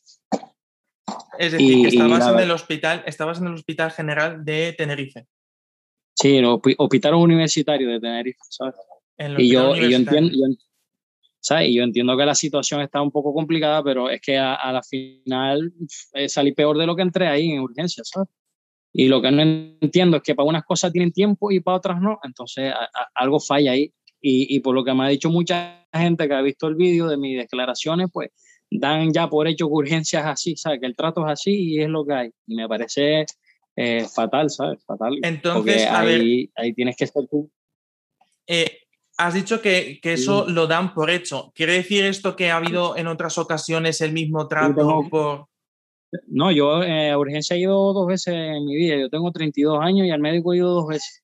Es 1.38 1.52
decir, 1.52 1.82
que 1.82 1.88
estabas 1.88 2.28
en 2.28 2.40
el 2.40 2.52
hospital, 2.52 3.04
estabas 3.06 3.40
en 3.40 3.48
el 3.48 3.54
Hospital 3.54 3.92
General 3.92 4.46
de 4.46 4.74
Tenerife. 4.78 5.28
Sí, 6.14 6.38
el 6.38 6.46
Hospital 6.46 7.16
Universitario 7.16 7.90
de 7.90 8.00
Tenerife, 8.00 8.40
¿sabes? 8.50 8.76
Y 9.38 9.52
yo, 9.52 9.76
y 9.76 9.92
yo, 9.92 9.98
entiendo, 9.98 10.32
¿sabes? 11.40 11.70
Y 11.70 11.76
yo 11.76 11.84
entiendo 11.84 12.16
que 12.18 12.26
la 12.26 12.36
situación 12.36 12.82
está 12.82 13.02
un 13.02 13.12
poco 13.12 13.34
complicada, 13.34 13.84
pero 13.84 14.10
es 14.10 14.22
que 14.22 14.38
a, 14.38 14.72
la 14.72 14.82
final 14.84 15.74
eh, 16.14 16.30
salí 16.30 16.54
peor 16.54 16.78
de 16.78 16.86
lo 16.86 16.96
que 16.96 17.02
entré 17.02 17.28
ahí 17.28 17.52
en 17.52 17.62
urgencias, 17.62 18.10
¿sabes? 18.10 18.30
Y 18.94 19.08
lo 19.08 19.22
que 19.22 19.32
no 19.32 19.42
entiendo 19.42 20.18
es 20.18 20.24
que 20.24 20.36
para 20.36 20.48
unas 20.48 20.64
cosas 20.64 20.92
tienen 20.92 21.12
tiempo 21.12 21.52
y 21.52 21.60
para 21.60 21.78
otras 21.78 22.00
no, 22.00 22.20
entonces 22.24 22.74
algo 23.16 23.40
falla 23.40 23.72
ahí. 23.72 23.92
Y, 24.22 24.56
y 24.56 24.60
por 24.60 24.76
lo 24.76 24.86
que 24.86 24.94
me 24.94 25.04
ha 25.04 25.10
dicho 25.10 25.30
mucha 25.30 25.86
gente 25.92 26.28
que 26.28 26.34
ha 26.34 26.42
visto 26.42 26.68
el 26.68 26.76
vídeo 26.76 27.08
de 27.08 27.18
mis 27.18 27.38
declaraciones, 27.38 28.08
pues 28.14 28.30
dan 28.80 29.14
ya 29.14 29.30
por 29.30 29.48
hecho 29.48 29.68
que 29.68 29.74
urgencias 29.74 30.26
así, 30.26 30.56
¿sabes? 30.56 30.80
Que 30.80 30.88
el 30.88 30.96
trato 30.96 31.26
es 31.26 31.34
así 31.34 31.74
y 31.74 31.82
es 31.82 31.90
lo 31.90 32.06
que 32.06 32.14
hay. 32.14 32.32
Y 32.48 32.56
me 32.56 32.68
parece 32.68 33.26
eh, 33.76 34.06
fatal, 34.14 34.50
¿sabes? 34.50 34.84
Fatal. 34.86 35.18
Entonces, 35.22 35.86
ahí, 35.88 36.50
ahí 36.56 36.74
tienes 36.74 36.96
que 36.96 37.06
estar 37.06 37.24
tú. 37.30 37.50
Eh, 38.48 38.80
has 39.18 39.34
dicho 39.34 39.62
que, 39.62 40.00
que 40.02 40.14
eso 40.14 40.46
lo 40.48 40.68
dan 40.68 40.94
por 40.94 41.10
hecho. 41.10 41.52
¿Quiere 41.56 41.74
decir 41.74 42.06
esto 42.06 42.36
que 42.36 42.52
ha 42.52 42.58
habido 42.58 42.98
en 42.98 43.08
otras 43.08 43.38
ocasiones 43.38 44.02
el 44.02 44.14
mismo 44.14 44.48
trato 44.48 45.08
por...? 45.10 45.48
No, 46.28 46.52
yo 46.52 46.84
eh, 46.84 47.10
a 47.10 47.18
urgencia 47.18 47.56
he 47.56 47.62
ido 47.62 47.92
dos 47.92 48.06
veces 48.06 48.36
en 48.36 48.66
mi 48.66 48.76
vida. 48.76 48.98
Yo 48.98 49.10
tengo 49.10 49.32
32 49.32 49.80
años 49.82 50.06
y 50.06 50.12
al 50.12 50.20
médico 50.20 50.54
he 50.54 50.58
ido 50.58 50.70
dos 50.70 50.88
veces. 50.88 51.24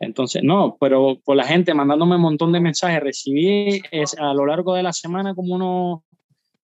Entonces, 0.00 0.42
no, 0.44 0.76
pero 0.80 1.18
por 1.24 1.36
la 1.36 1.44
gente 1.44 1.74
mandándome 1.74 2.16
un 2.16 2.22
montón 2.22 2.52
de 2.52 2.60
mensajes, 2.60 3.00
recibí 3.00 3.82
es, 3.90 4.16
a 4.18 4.32
lo 4.32 4.46
largo 4.46 4.74
de 4.74 4.82
la 4.84 4.92
semana 4.92 5.34
como 5.34 5.54
unos 5.54 6.00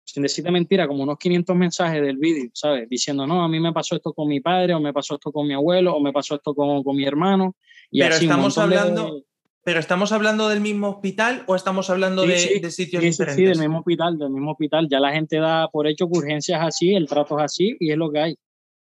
sin 0.05 0.23
decirte 0.23 0.51
mentira, 0.51 0.87
como 0.87 1.03
unos 1.03 1.19
500 1.19 1.57
mensajes 1.57 2.03
del 2.03 2.19
vídeo, 2.19 2.51
¿sabes? 2.53 2.89
Diciendo, 2.89 3.27
no, 3.27 3.43
a 3.43 3.49
mí 3.49 3.59
me 3.59 3.73
pasó 3.73 3.97
esto 3.97 4.13
con 4.13 4.29
mi 4.29 4.41
padre, 4.41 4.75
o 4.75 4.81
me 4.81 4.93
pasó 4.93 5.15
esto 5.15 5.33
con 5.33 5.47
mi 5.47 5.55
abuelo, 5.55 5.97
o 5.97 6.01
me 6.01 6.13
pasó 6.13 6.37
esto 6.37 6.55
con, 6.55 6.83
con 6.83 6.95
mi 6.95 7.05
hermano. 7.05 7.57
Y 7.91 8.01
pero 8.01 8.15
estamos 8.15 8.59
hablando... 8.59 9.25
¿Pero 9.65 9.81
estamos 9.81 10.13
hablando 10.13 10.51
del 10.51 10.61
mismo 10.61 10.91
hospital 10.91 11.43
o 11.47 11.57
estamos 11.57 11.89
hablando 11.89 12.27
de, 12.27 12.39
sitios 12.71 13.03
diferentes? 13.03 13.37
Sí, 13.37 13.45
del 13.45 13.59
mismo 13.59 13.79
hospital, 13.79 14.19
del 14.19 14.29
mismo 14.29 14.51
hospital. 14.53 14.89
Ya 14.91 15.01
la 15.01 15.11
gente 15.11 15.39
da 15.39 15.69
por 15.69 15.87
hecho 15.87 16.07
que 16.07 16.19
urgencias 16.19 16.61
así, 16.63 16.95
el 16.95 17.09
trato 17.09 17.39
es 17.39 17.45
así 17.45 17.75
y 17.81 17.91
es 17.91 17.97
lo 17.97 18.13
que 18.13 18.21
hay. 18.21 18.37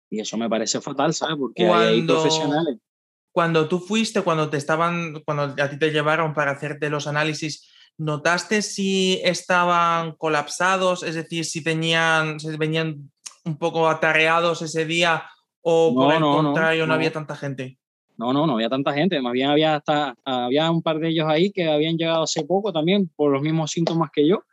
Y 0.08 0.20
eso 0.20 0.36
me 0.36 0.48
parece 0.48 0.80
fatal, 0.80 1.12
¿sabes? 1.14 1.34
Porque 1.36 1.66
hay 1.66 2.02
profesionales. 2.02 2.78
Cuando 3.32 3.68
tú 3.68 3.80
fuiste, 3.80 4.22
cuando 4.22 4.50
te 4.50 4.56
estaban, 4.56 5.20
cuando 5.24 5.60
a 5.60 5.68
ti 5.68 5.80
te 5.80 5.90
llevaron 5.90 6.32
para 6.32 6.52
hacerte 6.52 6.88
los 6.90 7.08
análisis, 7.08 7.68
¿Notaste 7.98 8.62
si 8.62 9.20
estaban 9.24 10.12
colapsados, 10.12 11.02
es 11.02 11.16
decir, 11.16 11.44
si 11.44 11.64
tenían, 11.64 12.38
si 12.38 12.56
venían 12.56 13.10
un 13.44 13.58
poco 13.58 13.88
atareados 13.88 14.62
ese 14.62 14.84
día 14.84 15.24
o 15.62 15.92
por 15.92 16.14
el 16.14 16.20
contrario 16.20 16.86
no, 16.86 16.94
había 16.94 17.12
tanta 17.12 17.34
gente? 17.34 17.76
No, 18.16 18.32
no, 18.32 18.46
no 18.46 18.54
había 18.54 18.68
tanta 18.68 18.92
gente. 18.92 19.20
Más 19.20 19.32
bien 19.32 19.50
había 19.50 19.74
hasta, 19.74 20.14
había 20.24 20.70
un 20.70 20.80
par 20.80 21.00
de 21.00 21.08
ellos 21.08 21.26
ahí 21.28 21.50
que 21.50 21.68
habían 21.68 21.96
llegado 21.96 22.22
hace 22.22 22.44
poco 22.44 22.72
también 22.72 23.10
por 23.16 23.32
los 23.32 23.42
mismos 23.42 23.72
síntomas 23.72 24.10
que 24.12 24.28
yo. 24.28 24.44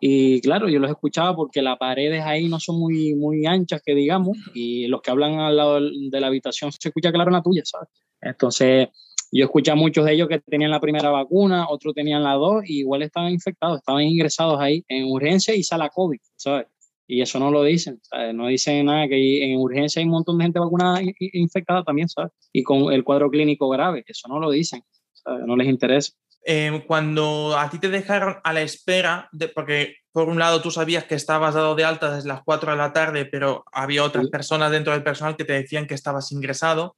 Y 0.00 0.40
claro, 0.42 0.68
yo 0.68 0.78
los 0.78 0.90
escuchaba 0.90 1.34
porque 1.34 1.62
las 1.62 1.78
paredes 1.78 2.22
ahí 2.22 2.48
no 2.48 2.60
son 2.60 2.78
muy, 2.78 3.14
muy 3.14 3.46
anchas, 3.46 3.82
que 3.84 3.94
digamos, 3.94 4.36
y 4.54 4.86
los 4.86 5.00
que 5.00 5.10
hablan 5.10 5.40
al 5.40 5.56
lado 5.56 5.80
de 5.80 6.20
la 6.20 6.26
habitación 6.28 6.70
se 6.70 6.88
escucha 6.88 7.10
claro 7.10 7.30
en 7.30 7.34
la 7.36 7.42
tuya, 7.42 7.62
¿sabes? 7.64 7.88
Entonces, 8.20 8.88
yo 9.36 9.44
escuché 9.44 9.70
a 9.70 9.74
muchos 9.74 10.04
de 10.04 10.12
ellos 10.12 10.28
que 10.28 10.40
tenían 10.40 10.70
la 10.70 10.80
primera 10.80 11.10
vacuna, 11.10 11.66
otros 11.68 11.94
tenían 11.94 12.22
la 12.22 12.34
dos, 12.34 12.64
y 12.66 12.80
igual 12.80 13.02
estaban 13.02 13.32
infectados, 13.32 13.78
estaban 13.78 14.02
ingresados 14.02 14.60
ahí 14.60 14.84
en 14.88 15.04
urgencia 15.04 15.54
y 15.54 15.62
sala 15.62 15.88
COVID, 15.90 16.18
¿sabes? 16.36 16.66
Y 17.08 17.20
eso 17.20 17.38
no 17.38 17.50
lo 17.50 17.62
dicen, 17.62 18.00
¿sabes? 18.02 18.34
no 18.34 18.48
dicen 18.48 18.86
nada, 18.86 19.06
que 19.08 19.44
en 19.52 19.58
urgencia 19.58 20.00
hay 20.00 20.06
un 20.06 20.12
montón 20.12 20.38
de 20.38 20.44
gente 20.44 20.58
vacunada 20.58 21.00
e 21.00 21.14
infectada 21.34 21.84
también, 21.84 22.08
¿sabes? 22.08 22.32
Y 22.52 22.62
con 22.62 22.92
el 22.92 23.04
cuadro 23.04 23.30
clínico 23.30 23.68
grave, 23.68 24.04
eso 24.06 24.28
no 24.28 24.40
lo 24.40 24.50
dicen, 24.50 24.82
¿sabes? 25.12 25.46
no 25.46 25.56
les 25.56 25.68
interesa. 25.68 26.12
Em, 26.48 26.80
cuando 26.86 27.58
a 27.58 27.68
ti 27.68 27.80
te 27.80 27.88
dejaron 27.88 28.36
a 28.44 28.52
la 28.52 28.62
espera, 28.62 29.28
de, 29.32 29.48
porque 29.48 29.96
por 30.12 30.28
un 30.28 30.38
lado 30.38 30.62
tú 30.62 30.70
sabías 30.70 31.02
que 31.02 31.16
estabas 31.16 31.54
dado 31.54 31.74
de 31.74 31.84
alta 31.84 32.14
desde 32.14 32.28
las 32.28 32.42
4 32.44 32.70
de 32.70 32.76
la 32.76 32.92
tarde, 32.92 33.24
pero 33.24 33.64
había 33.72 34.04
otras 34.04 34.28
personas 34.28 34.70
dentro 34.70 34.92
del 34.92 35.02
personal 35.02 35.36
que 35.36 35.44
te 35.44 35.54
decían 35.54 35.88
que 35.88 35.94
estabas 35.94 36.30
ingresado. 36.30 36.96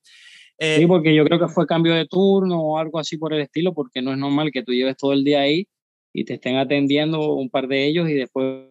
Eh, 0.59 0.79
sí, 0.79 0.87
porque 0.87 1.15
yo 1.15 1.25
creo 1.25 1.38
que 1.38 1.49
fue 1.49 1.67
cambio 1.67 1.95
de 1.95 2.07
turno 2.07 2.61
o 2.61 2.79
algo 2.79 2.99
así 2.99 3.17
por 3.17 3.33
el 3.33 3.41
estilo, 3.41 3.73
porque 3.73 4.03
no 4.03 4.12
es 4.12 4.19
normal 4.19 4.50
que 4.53 4.62
tú 4.62 4.73
lleves 4.73 4.97
todo 4.97 5.12
el 5.12 5.25
día 5.25 5.41
ahí 5.41 5.67
y 6.12 6.25
te 6.25 6.35
estén 6.35 6.57
atendiendo 6.57 7.35
un 7.35 7.49
par 7.49 7.69
de 7.69 7.87
ellos 7.87 8.09
y 8.09 8.15
después 8.15 8.67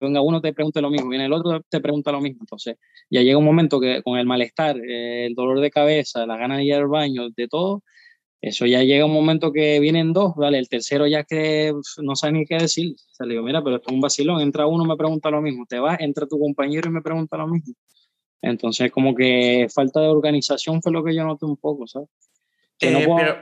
venga 0.00 0.20
uno 0.20 0.40
te 0.40 0.52
pregunte 0.52 0.80
lo 0.80 0.90
mismo, 0.90 1.08
viene 1.08 1.26
el 1.26 1.32
otro 1.32 1.62
te 1.68 1.80
pregunta 1.80 2.12
lo 2.12 2.20
mismo. 2.20 2.40
Entonces, 2.42 2.76
ya 3.10 3.22
llega 3.22 3.38
un 3.38 3.44
momento 3.44 3.80
que 3.80 4.02
con 4.02 4.18
el 4.18 4.26
malestar, 4.26 4.76
eh, 4.78 5.26
el 5.26 5.34
dolor 5.34 5.60
de 5.60 5.70
cabeza, 5.70 6.26
las 6.26 6.38
ganas 6.38 6.58
de 6.58 6.64
ir 6.64 6.74
al 6.74 6.88
baño, 6.88 7.28
de 7.30 7.48
todo, 7.48 7.82
eso 8.40 8.66
ya 8.66 8.82
llega 8.82 9.06
un 9.06 9.12
momento 9.12 9.52
que 9.52 9.80
vienen 9.80 10.12
dos, 10.12 10.34
¿vale? 10.36 10.58
El 10.58 10.68
tercero 10.68 11.06
ya 11.06 11.24
que 11.24 11.72
no 12.02 12.14
sabe 12.16 12.34
ni 12.34 12.44
qué 12.44 12.56
decir. 12.56 12.94
O 12.94 13.14
sea, 13.14 13.26
le 13.26 13.34
digo, 13.34 13.44
mira, 13.44 13.62
pero 13.64 13.76
esto 13.76 13.88
es 13.88 13.94
un 13.94 14.00
vacilón, 14.02 14.40
entra 14.42 14.66
uno, 14.66 14.84
me 14.84 14.96
pregunta 14.96 15.30
lo 15.30 15.40
mismo, 15.40 15.64
te 15.66 15.78
vas, 15.78 15.98
entra 16.00 16.26
tu 16.26 16.38
compañero 16.38 16.90
y 16.90 16.92
me 16.92 17.00
pregunta 17.02 17.38
lo 17.38 17.48
mismo. 17.48 17.74
Entonces, 18.44 18.90
como 18.92 19.14
que 19.14 19.68
falta 19.72 20.00
de 20.00 20.08
organización 20.08 20.82
fue 20.82 20.92
lo 20.92 21.02
que 21.02 21.14
yo 21.14 21.24
noté 21.24 21.46
un 21.46 21.56
poco, 21.56 21.86
¿sabes? 21.86 22.08
Que 22.78 22.90
no 22.90 22.98
eh, 22.98 23.06
puedo 23.06 23.34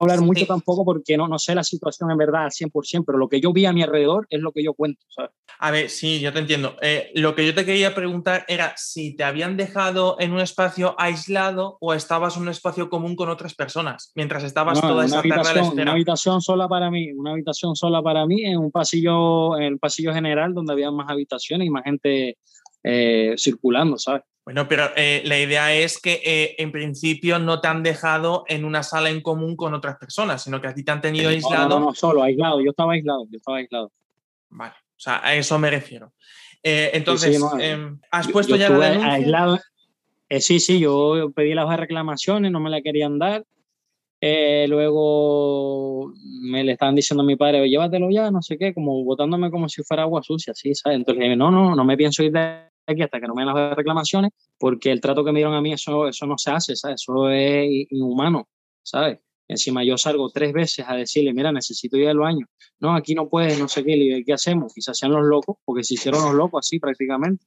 hablar 0.00 0.20
mucho 0.20 0.46
tampoco 0.46 0.84
porque 0.84 1.16
no, 1.16 1.28
no 1.28 1.38
sé 1.38 1.54
la 1.54 1.64
situación 1.64 2.10
en 2.10 2.18
verdad 2.18 2.44
al 2.44 2.50
100%, 2.50 3.04
pero 3.04 3.18
lo 3.18 3.28
que 3.28 3.40
yo 3.40 3.52
vi 3.52 3.66
a 3.66 3.72
mi 3.72 3.82
alrededor 3.82 4.26
es 4.30 4.40
lo 4.40 4.52
que 4.52 4.62
yo 4.62 4.74
cuento, 4.74 5.04
¿sabes? 5.08 5.32
A 5.60 5.70
ver, 5.72 5.90
sí, 5.90 6.20
yo 6.20 6.32
te 6.32 6.38
entiendo. 6.38 6.76
Eh, 6.80 7.10
lo 7.14 7.34
que 7.34 7.44
yo 7.44 7.52
te 7.54 7.64
quería 7.64 7.94
preguntar 7.94 8.44
era 8.46 8.74
si 8.76 9.16
te 9.16 9.24
habían 9.24 9.56
dejado 9.56 10.16
en 10.20 10.32
un 10.32 10.40
espacio 10.40 10.94
aislado 10.98 11.78
o 11.80 11.94
estabas 11.94 12.36
en 12.36 12.42
un 12.42 12.48
espacio 12.48 12.88
común 12.88 13.16
con 13.16 13.28
otras 13.28 13.54
personas 13.54 14.12
mientras 14.14 14.44
estabas 14.44 14.80
toda 14.80 15.04
esa 15.04 15.16
tarde 15.16 15.32
a 15.32 15.54
la 15.54 15.60
espera. 15.62 15.82
Una 15.82 15.92
habitación 15.92 16.40
sola 16.40 16.68
para 16.68 16.90
mí, 16.90 17.12
una 17.12 17.32
habitación 17.32 17.74
sola 17.74 18.02
para 18.02 18.24
mí 18.26 18.44
en 18.44 18.58
un 18.58 18.70
pasillo, 18.70 19.56
en 19.56 19.64
el 19.64 19.78
pasillo 19.78 20.14
general 20.14 20.54
donde 20.54 20.72
había 20.72 20.92
más 20.92 21.10
habitaciones 21.10 21.66
y 21.66 21.70
más 21.70 21.82
gente 21.82 22.38
eh, 22.82 23.34
circulando, 23.36 23.98
¿sabes? 23.98 24.22
Bueno, 24.44 24.66
pero 24.66 24.90
eh, 24.96 25.22
la 25.26 25.38
idea 25.38 25.74
es 25.74 26.00
que 26.00 26.22
eh, 26.24 26.56
en 26.58 26.72
principio 26.72 27.38
no 27.38 27.60
te 27.60 27.68
han 27.68 27.82
dejado 27.82 28.44
en 28.48 28.64
una 28.64 28.82
sala 28.82 29.10
en 29.10 29.20
común 29.20 29.56
con 29.56 29.74
otras 29.74 29.98
personas, 29.98 30.42
sino 30.42 30.60
que 30.60 30.68
a 30.68 30.74
ti 30.74 30.82
te 30.82 30.90
han 30.90 31.02
tenido 31.02 31.28
aislado. 31.28 31.68
No, 31.68 31.80
no, 31.86 31.94
solo 31.94 32.22
aislado, 32.22 32.62
yo 32.62 32.70
estaba 32.70 32.94
aislado, 32.94 33.26
yo 33.30 33.36
estaba 33.36 33.58
aislado. 33.58 33.92
Vale, 34.48 34.72
o 34.72 35.00
sea, 35.00 35.20
a 35.22 35.34
eso 35.34 35.58
me 35.58 35.70
refiero. 35.70 36.12
entonces, 36.62 37.38
em, 37.60 38.00
¿has 38.10 38.28
puesto 38.28 38.56
ya 38.56 38.70
la 38.70 38.88
denuncia? 38.88 39.12
Aislado. 39.12 39.58
sí, 40.40 40.60
sí, 40.60 40.80
yo 40.80 41.30
pedí 41.34 41.52
la 41.52 41.64
hoja 41.64 41.74
de 41.74 41.80
reclamaciones, 41.80 42.50
no 42.50 42.60
me 42.60 42.70
la 42.70 42.80
querían 42.80 43.18
dar. 43.18 43.44
Luego 44.20 46.12
me 46.42 46.64
le 46.64 46.72
estaban 46.72 46.94
diciendo 46.94 47.22
a 47.22 47.26
mi 47.26 47.36
padre, 47.36 47.68
llévatelo 47.68 48.10
ya, 48.10 48.30
no 48.30 48.42
sé 48.42 48.58
qué, 48.58 48.74
como 48.74 49.04
botándome 49.04 49.50
como 49.50 49.68
si 49.68 49.82
fuera 49.82 50.02
agua 50.02 50.22
sucia, 50.22 50.54
¿sí? 50.54 50.74
¿sabes? 50.74 50.98
Entonces 50.98 51.36
no, 51.36 51.50
no, 51.50 51.74
no 51.74 51.84
me 51.84 51.96
pienso 51.96 52.22
ir 52.22 52.32
de 52.32 52.68
aquí 52.86 53.02
hasta 53.02 53.20
que 53.20 53.26
no 53.26 53.34
me 53.34 53.44
den 53.44 53.54
las 53.54 53.76
reclamaciones, 53.76 54.32
porque 54.58 54.90
el 54.90 55.00
trato 55.00 55.24
que 55.24 55.32
me 55.32 55.38
dieron 55.38 55.54
a 55.54 55.60
mí, 55.60 55.72
eso, 55.72 56.08
eso 56.08 56.26
no 56.26 56.38
se 56.38 56.50
hace, 56.50 56.74
¿sabes? 56.74 57.02
Eso 57.02 57.30
es 57.30 57.86
inhumano, 57.90 58.48
¿sabes? 58.82 59.18
Encima 59.46 59.82
yo 59.82 59.96
salgo 59.96 60.28
tres 60.30 60.52
veces 60.52 60.84
a 60.86 60.94
decirle, 60.94 61.32
mira, 61.32 61.52
necesito 61.52 61.96
ir 61.96 62.08
al 62.08 62.18
baño. 62.18 62.46
No, 62.80 62.94
aquí 62.94 63.14
no 63.14 63.28
puedes, 63.28 63.58
no 63.58 63.66
sé 63.68 63.82
qué, 63.82 64.22
¿qué 64.24 64.32
hacemos? 64.32 64.74
Quizás 64.74 64.98
sean 64.98 65.12
los 65.12 65.26
locos, 65.26 65.56
porque 65.64 65.84
se 65.84 65.94
hicieron 65.94 66.22
los 66.22 66.34
locos 66.34 66.66
así 66.66 66.78
prácticamente. 66.78 67.46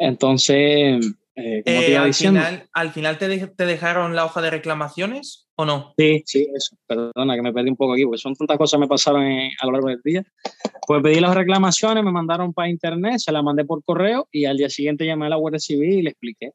Entonces, 0.00 1.14
eh, 1.36 1.62
eh, 1.64 1.96
al, 1.96 2.14
final, 2.14 2.68
¿Al 2.72 2.90
final 2.90 3.18
te, 3.18 3.46
te, 3.46 3.66
dejaron 3.66 4.16
la 4.16 4.24
hoja 4.24 4.40
de 4.40 4.50
reclamaciones 4.50 5.46
o 5.56 5.66
no? 5.66 5.92
Sí, 5.96 6.22
sí, 6.24 6.48
eso. 6.54 6.74
Perdona 6.86 7.36
que 7.36 7.42
me 7.42 7.52
perdí 7.52 7.68
un 7.68 7.76
poco 7.76 7.92
aquí, 7.92 8.04
porque 8.04 8.18
son 8.18 8.34
tantas 8.34 8.56
cosas 8.56 8.78
que 8.78 8.80
me 8.80 8.88
pasaron 8.88 9.22
a 9.22 9.66
lo 9.66 9.72
largo 9.72 9.88
del 9.88 10.00
día. 10.02 10.24
Pues 10.86 11.02
pedí 11.02 11.20
las 11.20 11.34
reclamaciones, 11.34 12.02
me 12.02 12.12
mandaron 12.12 12.54
para 12.54 12.70
internet, 12.70 13.18
se 13.18 13.30
las 13.30 13.44
mandé 13.44 13.64
por 13.66 13.84
correo 13.84 14.26
y 14.32 14.46
al 14.46 14.56
día 14.56 14.70
siguiente 14.70 15.04
llamé 15.04 15.26
a 15.26 15.28
la 15.28 15.36
Guardia 15.36 15.60
Civil 15.60 15.98
y 15.98 16.02
le 16.02 16.10
expliqué. 16.10 16.52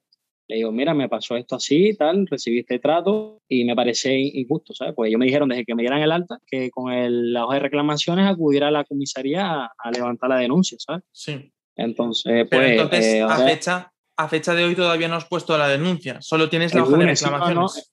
Le 0.48 0.58
digo, 0.58 0.72
mira, 0.72 0.94
me 0.94 1.08
pasó 1.08 1.36
esto 1.38 1.56
así, 1.56 1.96
tal, 1.96 2.28
recibí 2.28 2.60
este 2.60 2.80
trato 2.80 3.42
y 3.48 3.64
me 3.66 3.76
parece 3.76 4.16
injusto, 4.16 4.74
¿sabes? 4.74 4.94
Pues 4.96 5.10
ellos 5.10 5.20
me 5.20 5.26
dijeron 5.26 5.50
desde 5.50 5.66
que 5.66 5.74
me 5.74 5.82
dieran 5.82 6.02
el 6.02 6.12
alta 6.12 6.40
que 6.46 6.70
con 6.70 6.92
el, 6.92 7.34
la 7.34 7.46
hoja 7.46 7.56
de 7.56 7.62
reclamaciones 7.62 8.28
acudiera 8.28 8.68
a 8.68 8.72
la 8.72 8.84
comisaría 8.84 9.66
a, 9.66 9.92
levantar 9.92 10.30
la 10.30 10.38
denuncia, 10.38 10.78
¿sabes? 10.80 11.04
Sí. 11.12 11.52
Entonces, 11.76 12.48
pues. 12.50 12.72
entonces, 12.72 13.06
eh, 13.06 13.22
a, 13.22 13.38
fecha, 13.38 13.94
a 14.16 14.28
fecha 14.28 14.54
de 14.54 14.64
hoy 14.64 14.76
todavía 14.76 15.08
no 15.08 15.16
has 15.16 15.26
puesto 15.26 15.58
la 15.58 15.68
denuncia, 15.68 16.22
solo 16.22 16.50
tienes 16.50 16.74
la 16.74 16.84
hoja 16.84 16.98
de 16.98 17.06
reclamaciones. 17.06 17.92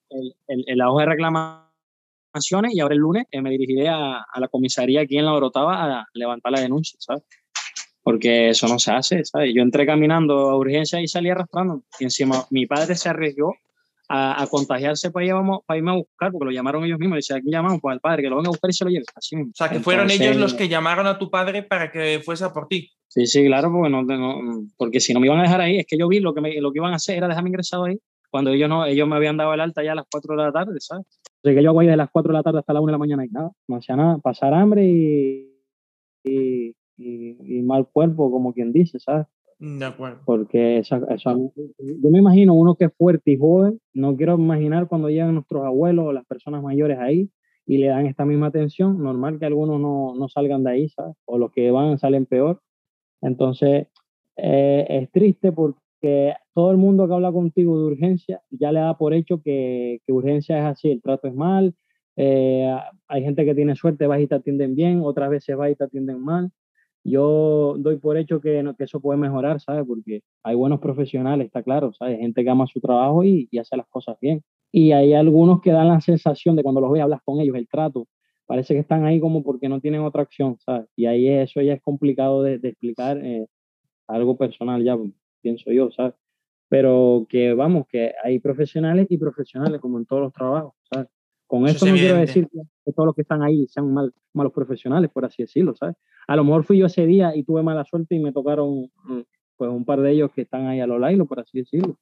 la 0.48 0.90
hoja 0.90 1.02
de 1.02 1.10
reclamaciones 1.10 2.74
y 2.74 2.80
ahora 2.80 2.94
el 2.94 3.00
lunes 3.00 3.26
eh, 3.30 3.42
me 3.42 3.50
dirigiré 3.50 3.88
a, 3.88 4.24
la 4.36 4.48
comisaría 4.48 5.02
aquí 5.02 5.18
en 5.18 5.26
La 5.26 5.34
Orotava 5.34 6.00
a 6.00 6.06
levantar 6.14 6.52
la 6.52 6.60
denuncia, 6.60 6.96
¿sabes? 7.00 7.24
Porque 8.02 8.50
eso 8.50 8.66
no 8.66 8.78
se 8.78 8.92
hace, 8.92 9.24
¿sabes? 9.24 9.52
Yo 9.54 9.62
entré 9.62 9.86
caminando 9.86 10.50
a 10.50 10.56
urgencia 10.56 11.00
y 11.00 11.06
salí 11.06 11.30
arrastrando. 11.30 11.84
Y 12.00 12.04
encima 12.04 12.44
mi 12.50 12.66
padre 12.66 12.96
se 12.96 13.08
arriesgó 13.08 13.54
a, 14.08 14.46
contagiarse 14.50 15.10
para, 15.10 15.26
para 15.66 15.78
irme 15.78 15.92
a 15.92 15.94
buscar, 15.94 16.32
porque 16.32 16.46
lo 16.46 16.50
llamaron 16.50 16.84
ellos 16.84 16.98
mismos. 16.98 17.16
Dice, 17.16 17.34
aquí 17.34 17.50
llamamos 17.50 17.80
para 17.80 17.94
el 17.94 18.00
padre, 18.00 18.22
que 18.22 18.28
lo 18.28 18.36
venga 18.36 18.48
a 18.48 18.50
buscar 18.50 18.70
y 18.70 18.72
se 18.74 18.84
lo 18.84 18.90
lleve. 18.90 19.04
Así 19.14 19.36
mismo. 19.36 19.52
O 19.52 19.56
sea, 19.56 19.70
que 19.70 19.80
fueron 19.80 20.10
ellos 20.10 20.36
los 20.36 20.54
que 20.54 20.68
llamaron 20.68 21.06
a 21.06 21.18
tu 21.18 21.30
padre 21.30 21.62
para 21.62 21.90
que 21.90 22.20
fuese 22.24 22.44
a 22.44 22.52
por 22.52 22.66
ti. 22.68 22.90
Sí, 23.12 23.26
sí, 23.26 23.45
claro, 23.45 23.71
porque, 23.71 23.90
no, 23.90 24.07
porque 24.78 24.99
si 24.99 25.12
no 25.12 25.21
me 25.21 25.26
iban 25.26 25.38
a 25.40 25.42
dejar 25.42 25.61
ahí, 25.61 25.76
es 25.76 25.87
que 25.87 25.99
yo 25.99 26.09
vi 26.09 26.19
lo 26.19 26.33
que, 26.33 26.40
me, 26.40 26.59
lo 26.62 26.73
que 26.73 26.78
iban 26.78 26.95
a 26.95 26.97
hacer 26.97 27.19
era 27.19 27.28
dejarme 27.28 27.50
ingresado 27.50 27.85
ahí, 27.85 27.99
cuando 28.31 28.52
ellos, 28.52 28.71
no, 28.71 28.87
ellos 28.87 29.07
me 29.07 29.16
habían 29.16 29.37
dado 29.37 29.52
el 29.52 29.61
alta 29.61 29.85
ya 29.85 29.92
a 29.92 29.97
las 29.97 30.07
4 30.11 30.35
de 30.35 30.42
la 30.42 30.50
tarde, 30.50 30.81
¿sabes? 30.81 31.04
Así 31.45 31.54
que 31.54 31.62
yo 31.62 31.69
hago 31.69 31.81
ahí 31.81 31.88
de 31.88 31.97
las 31.99 32.09
4 32.11 32.33
de 32.33 32.38
la 32.38 32.42
tarde 32.42 32.61
hasta 32.61 32.73
las 32.73 32.81
1 32.81 32.87
de 32.88 32.92
la 32.92 32.99
mañana 32.99 33.26
y 33.26 33.28
nada, 33.28 33.50
no 33.69 33.76
hacía 33.76 33.97
nada, 33.97 34.16
pasar 34.16 34.54
hambre 34.54 34.87
y, 34.87 35.52
y, 36.25 36.75
y, 36.97 37.62
mal 37.62 37.87
cuerpo, 37.87 38.31
como 38.31 38.54
quien 38.54 38.73
dice, 38.73 38.99
¿sabes? 38.99 39.26
De 39.59 39.85
acuerdo. 39.85 40.23
Porque 40.25 40.78
eso, 40.78 40.99
yo 40.99 42.11
me 42.11 42.19
imagino 42.19 42.54
uno 42.54 42.76
que 42.76 42.87
es 42.87 42.95
fuerte 42.97 43.33
y 43.33 43.37
joven, 43.37 43.78
no 43.92 44.16
quiero 44.16 44.37
imaginar 44.37 44.88
cuando 44.88 45.11
llegan 45.11 45.35
nuestros 45.35 45.66
abuelos 45.66 46.07
o 46.07 46.12
las 46.14 46.25
personas 46.25 46.62
mayores 46.62 46.99
ahí 46.99 47.28
y 47.66 47.76
le 47.76 47.88
dan 47.88 48.07
esta 48.07 48.25
misma 48.25 48.47
atención, 48.47 49.02
normal 49.02 49.38
que 49.38 49.45
algunos 49.45 49.78
no, 49.78 50.14
no 50.16 50.28
salgan 50.31 50.64
de 50.64 50.71
ahí, 50.71 50.88
¿sabes? 50.88 51.14
O 51.26 51.37
los 51.37 51.52
que 51.52 51.71
van 51.71 51.99
salen 51.99 52.25
peor. 52.25 52.62
Entonces, 53.22 53.86
eh, 54.36 54.86
es 54.88 55.10
triste 55.10 55.52
porque 55.52 55.82
que 56.02 56.34
todo 56.52 56.72
el 56.72 56.76
mundo 56.76 57.06
que 57.06 57.14
habla 57.14 57.32
contigo 57.32 57.78
de 57.78 57.86
urgencia 57.86 58.42
ya 58.50 58.72
le 58.72 58.80
da 58.80 58.98
por 58.98 59.14
hecho 59.14 59.40
que, 59.40 60.00
que 60.04 60.12
urgencia 60.12 60.58
es 60.58 60.64
así, 60.64 60.90
el 60.90 61.00
trato 61.00 61.28
es 61.28 61.34
mal, 61.34 61.74
eh, 62.16 62.76
hay 63.06 63.22
gente 63.22 63.44
que 63.44 63.54
tiene 63.54 63.76
suerte, 63.76 64.08
va 64.08 64.20
y 64.20 64.26
te 64.26 64.34
atienden 64.34 64.74
bien, 64.74 65.00
otras 65.02 65.30
veces 65.30 65.58
va 65.58 65.70
y 65.70 65.76
te 65.76 65.84
atienden 65.84 66.20
mal. 66.20 66.50
Yo 67.04 67.76
doy 67.78 67.96
por 67.96 68.16
hecho 68.16 68.40
que, 68.40 68.64
que 68.76 68.84
eso 68.84 69.00
puede 69.00 69.18
mejorar, 69.18 69.60
¿sabes? 69.60 69.84
Porque 69.86 70.22
hay 70.42 70.54
buenos 70.56 70.80
profesionales, 70.80 71.46
está 71.46 71.62
claro, 71.62 71.92
¿sabes? 71.92 72.18
Gente 72.18 72.44
que 72.44 72.50
ama 72.50 72.66
su 72.66 72.80
trabajo 72.80 73.24
y, 73.24 73.48
y 73.50 73.58
hace 73.58 73.76
las 73.76 73.86
cosas 73.88 74.16
bien. 74.20 74.42
Y 74.72 74.92
hay 74.92 75.14
algunos 75.14 75.60
que 75.60 75.70
dan 75.72 75.88
la 75.88 76.00
sensación 76.00 76.56
de 76.56 76.62
cuando 76.62 76.80
los 76.80 76.92
ves, 76.92 77.02
hablas 77.02 77.20
con 77.24 77.40
ellos, 77.40 77.56
el 77.56 77.68
trato, 77.68 78.06
parece 78.46 78.75
que 78.75 78.80
están 78.80 79.04
ahí 79.04 79.20
como 79.20 79.42
porque 79.42 79.68
no 79.68 79.80
tienen 79.80 80.02
otra 80.02 80.22
acción, 80.22 80.58
¿sabes? 80.58 80.87
Y 80.96 81.06
ahí 81.06 81.28
eso 81.28 81.61
ya 81.61 81.75
es 81.75 81.82
complicado 81.82 82.42
de, 82.42 82.58
de 82.58 82.68
explicar 82.68 83.18
eh, 83.18 83.46
algo 84.06 84.37
personal 84.37 84.82
ya 84.82 84.96
pienso 85.40 85.70
yo, 85.70 85.90
¿sabes? 85.90 86.14
Pero 86.68 87.26
que 87.28 87.52
vamos, 87.54 87.87
que 87.87 88.14
hay 88.25 88.38
profesionales 88.38 89.06
y 89.11 89.18
profesionales 89.18 89.80
como 89.80 89.99
en 89.99 90.06
todos 90.06 90.22
los 90.22 90.32
trabajos, 90.32 90.75
¿sabes? 90.90 91.08
Con 91.46 91.66
esto 91.66 91.84
no 91.84 91.92
quiero 91.92 92.16
decir 92.16 92.49
que 92.49 92.92
todos 92.92 93.06
los 93.06 93.14
que 93.14 93.22
están 93.22 93.42
ahí 93.42 93.66
sean 93.68 93.92
mal, 93.92 94.14
malos 94.32 94.54
profesionales, 94.54 95.11
por 95.12 95.26
así 95.26 95.42
decirlo, 95.42 95.76
¿sabes? 95.76 95.96
A 96.26 96.34
lo 96.34 96.44
mejor 96.44 96.64
fui 96.64 96.78
yo 96.78 96.87
ese 96.87 97.04
día 97.04 97.37
y 97.37 97.44
tuve 97.44 97.62
mala 97.62 97.84
suerte 97.84 98.14
y 98.14 98.20
me 98.20 98.32
tocaron 98.32 98.90
mm, 99.04 99.20
pues 99.58 99.70
un 99.70 99.84
par 99.84 100.00
de 100.00 100.12
ellos 100.12 100.30
que 100.32 100.42
están 100.42 100.66
ahí 100.66 100.80
a 100.80 100.87
lo 100.87 100.99
lailo, 100.99 101.26
por 101.26 101.40
así 101.40 101.58
decirlo. 101.58 101.99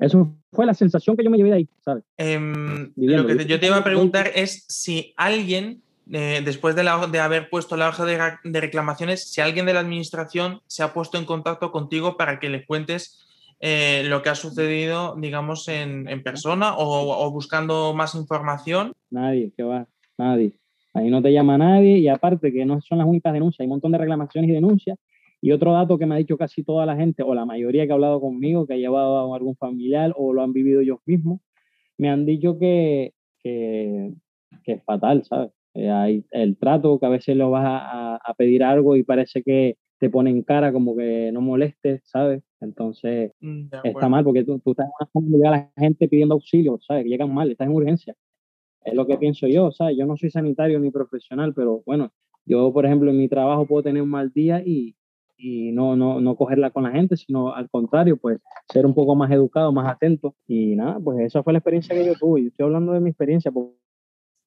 Eso 0.00 0.32
fue 0.52 0.66
la 0.66 0.74
sensación 0.74 1.16
que 1.16 1.24
yo 1.24 1.30
me 1.30 1.36
llevé 1.36 1.50
de 1.50 1.56
ahí, 1.56 1.68
¿sabes? 1.80 2.04
Em, 2.16 2.92
lo 2.96 3.26
que 3.26 3.46
yo 3.46 3.58
te 3.60 3.66
iba 3.66 3.76
a 3.76 3.84
preguntar 3.84 4.30
es 4.34 4.64
si 4.68 5.14
alguien 5.16 5.82
eh, 6.12 6.40
después 6.44 6.76
de, 6.76 6.82
de, 6.82 7.18
haber 7.18 7.50
puesto 7.50 7.76
la 7.76 7.88
hoja 7.88 8.04
de, 8.04 8.60
reclamaciones, 8.60 9.28
si 9.28 9.40
alguien 9.40 9.66
de 9.66 9.74
la 9.74 9.80
administración 9.80 10.60
se 10.66 10.84
ha 10.84 10.92
puesto 10.92 11.18
en 11.18 11.24
contacto 11.24 11.72
contigo 11.72 12.16
para 12.16 12.38
que 12.38 12.48
le 12.48 12.64
cuentes 12.64 13.26
eh, 13.58 14.04
lo 14.06 14.22
que 14.22 14.28
ha 14.28 14.36
sucedido, 14.36 15.16
digamos, 15.16 15.66
en, 15.66 16.22
persona 16.22 16.74
o, 16.76 17.30
buscando 17.32 17.92
más 17.92 18.14
información? 18.14 18.92
Nadie, 19.10 19.50
que 19.56 19.64
va, 19.64 19.86
nadie. 20.16 20.52
Ahí 20.94 21.10
no 21.10 21.20
te 21.20 21.32
llama 21.32 21.58
nadie 21.58 21.98
y 21.98 22.08
aparte 22.08 22.52
que 22.52 22.64
no 22.64 22.80
son 22.80 22.98
las 22.98 23.06
únicas 23.06 23.32
denuncias, 23.32 23.60
hay 23.60 23.66
un 23.66 23.70
montón 23.70 23.92
de 23.92 23.98
reclamaciones 23.98 24.48
y 24.50 24.52
denuncias. 24.54 24.98
Y 25.40 25.52
otro 25.52 25.72
dato 25.72 25.98
que 25.98 26.06
me 26.06 26.14
ha 26.14 26.18
dicho 26.18 26.36
casi 26.38 26.62
toda 26.64 26.86
la 26.86 26.96
gente, 26.96 27.22
o 27.22 27.34
la 27.34 27.44
mayoría 27.44 27.86
que 27.86 27.92
ha 27.92 27.94
hablado 27.94 28.20
conmigo, 28.20 28.66
que 28.66 28.74
ha 28.74 28.78
llevado 28.78 29.32
a 29.32 29.36
algún 29.36 29.56
familiar 29.56 30.12
o 30.16 30.32
lo 30.32 30.42
han 30.42 30.52
vivido 30.52 30.80
ellos 30.80 30.98
mismos, 31.06 31.40
me 31.98 32.10
han 32.10 32.26
dicho 32.26 32.58
que, 32.58 33.12
que, 33.42 34.12
es 34.64 34.84
fatal, 34.84 35.24
¿sabes? 35.24 35.50
Eh, 35.74 35.90
hay 35.90 36.24
el 36.30 36.56
trato, 36.56 36.98
que 36.98 37.06
a 37.06 37.10
veces 37.10 37.36
lo 37.36 37.50
vas 37.50 37.64
a, 37.66 38.16
a, 38.16 38.34
pedir 38.34 38.64
algo 38.64 38.96
y 38.96 39.02
parece 39.02 39.42
que 39.42 39.76
te 39.98 40.10
ponen 40.10 40.42
cara 40.42 40.72
como 40.72 40.96
que 40.96 41.30
no 41.32 41.40
molestes, 41.40 42.02
¿sabes? 42.04 42.42
Entonces 42.60 43.32
mm, 43.40 43.66
está 43.84 44.08
mal 44.08 44.24
porque 44.24 44.44
tú, 44.44 44.58
tú 44.58 44.72
estás 44.72 44.88
en 45.14 45.34
una 45.34 45.50
la 45.50 45.72
gente 45.76 46.08
pidiendo 46.08 46.34
auxilio, 46.34 46.78
¿sabes? 46.80 47.04
Que 47.04 47.10
llegan 47.10 47.32
mal, 47.32 47.50
estás 47.50 47.66
en 47.66 47.74
urgencia. 47.74 48.14
Es 48.84 48.94
lo 48.94 49.06
que 49.06 49.18
pienso 49.18 49.46
yo, 49.48 49.72
¿sabes? 49.72 49.96
Yo 49.98 50.06
no 50.06 50.16
soy 50.16 50.30
sanitario 50.30 50.78
ni 50.78 50.90
profesional, 50.90 51.54
pero 51.54 51.82
bueno, 51.84 52.12
yo, 52.44 52.72
por 52.72 52.86
ejemplo, 52.86 53.10
en 53.10 53.18
mi 53.18 53.28
trabajo 53.28 53.66
puedo 53.66 53.82
tener 53.82 54.02
un 54.02 54.10
mal 54.10 54.32
día 54.32 54.62
y, 54.64 54.94
y 55.36 55.72
no, 55.72 55.96
no, 55.96 56.20
no 56.20 56.36
cogerla 56.36 56.70
con 56.70 56.84
la 56.84 56.90
gente, 56.90 57.16
sino 57.16 57.54
al 57.54 57.68
contrario, 57.68 58.16
pues 58.16 58.38
ser 58.72 58.86
un 58.86 58.94
poco 58.94 59.14
más 59.14 59.30
educado, 59.30 59.72
más 59.72 59.90
atento. 59.90 60.34
Y 60.46 60.76
nada, 60.76 60.98
pues 61.02 61.20
esa 61.20 61.42
fue 61.42 61.52
la 61.52 61.58
experiencia 61.58 61.94
que 61.94 62.06
yo 62.06 62.14
tuve. 62.14 62.42
Yo 62.42 62.48
estoy 62.48 62.64
hablando 62.64 62.92
de 62.92 63.00
mi 63.00 63.10
experiencia, 63.10 63.50
porque 63.50 63.76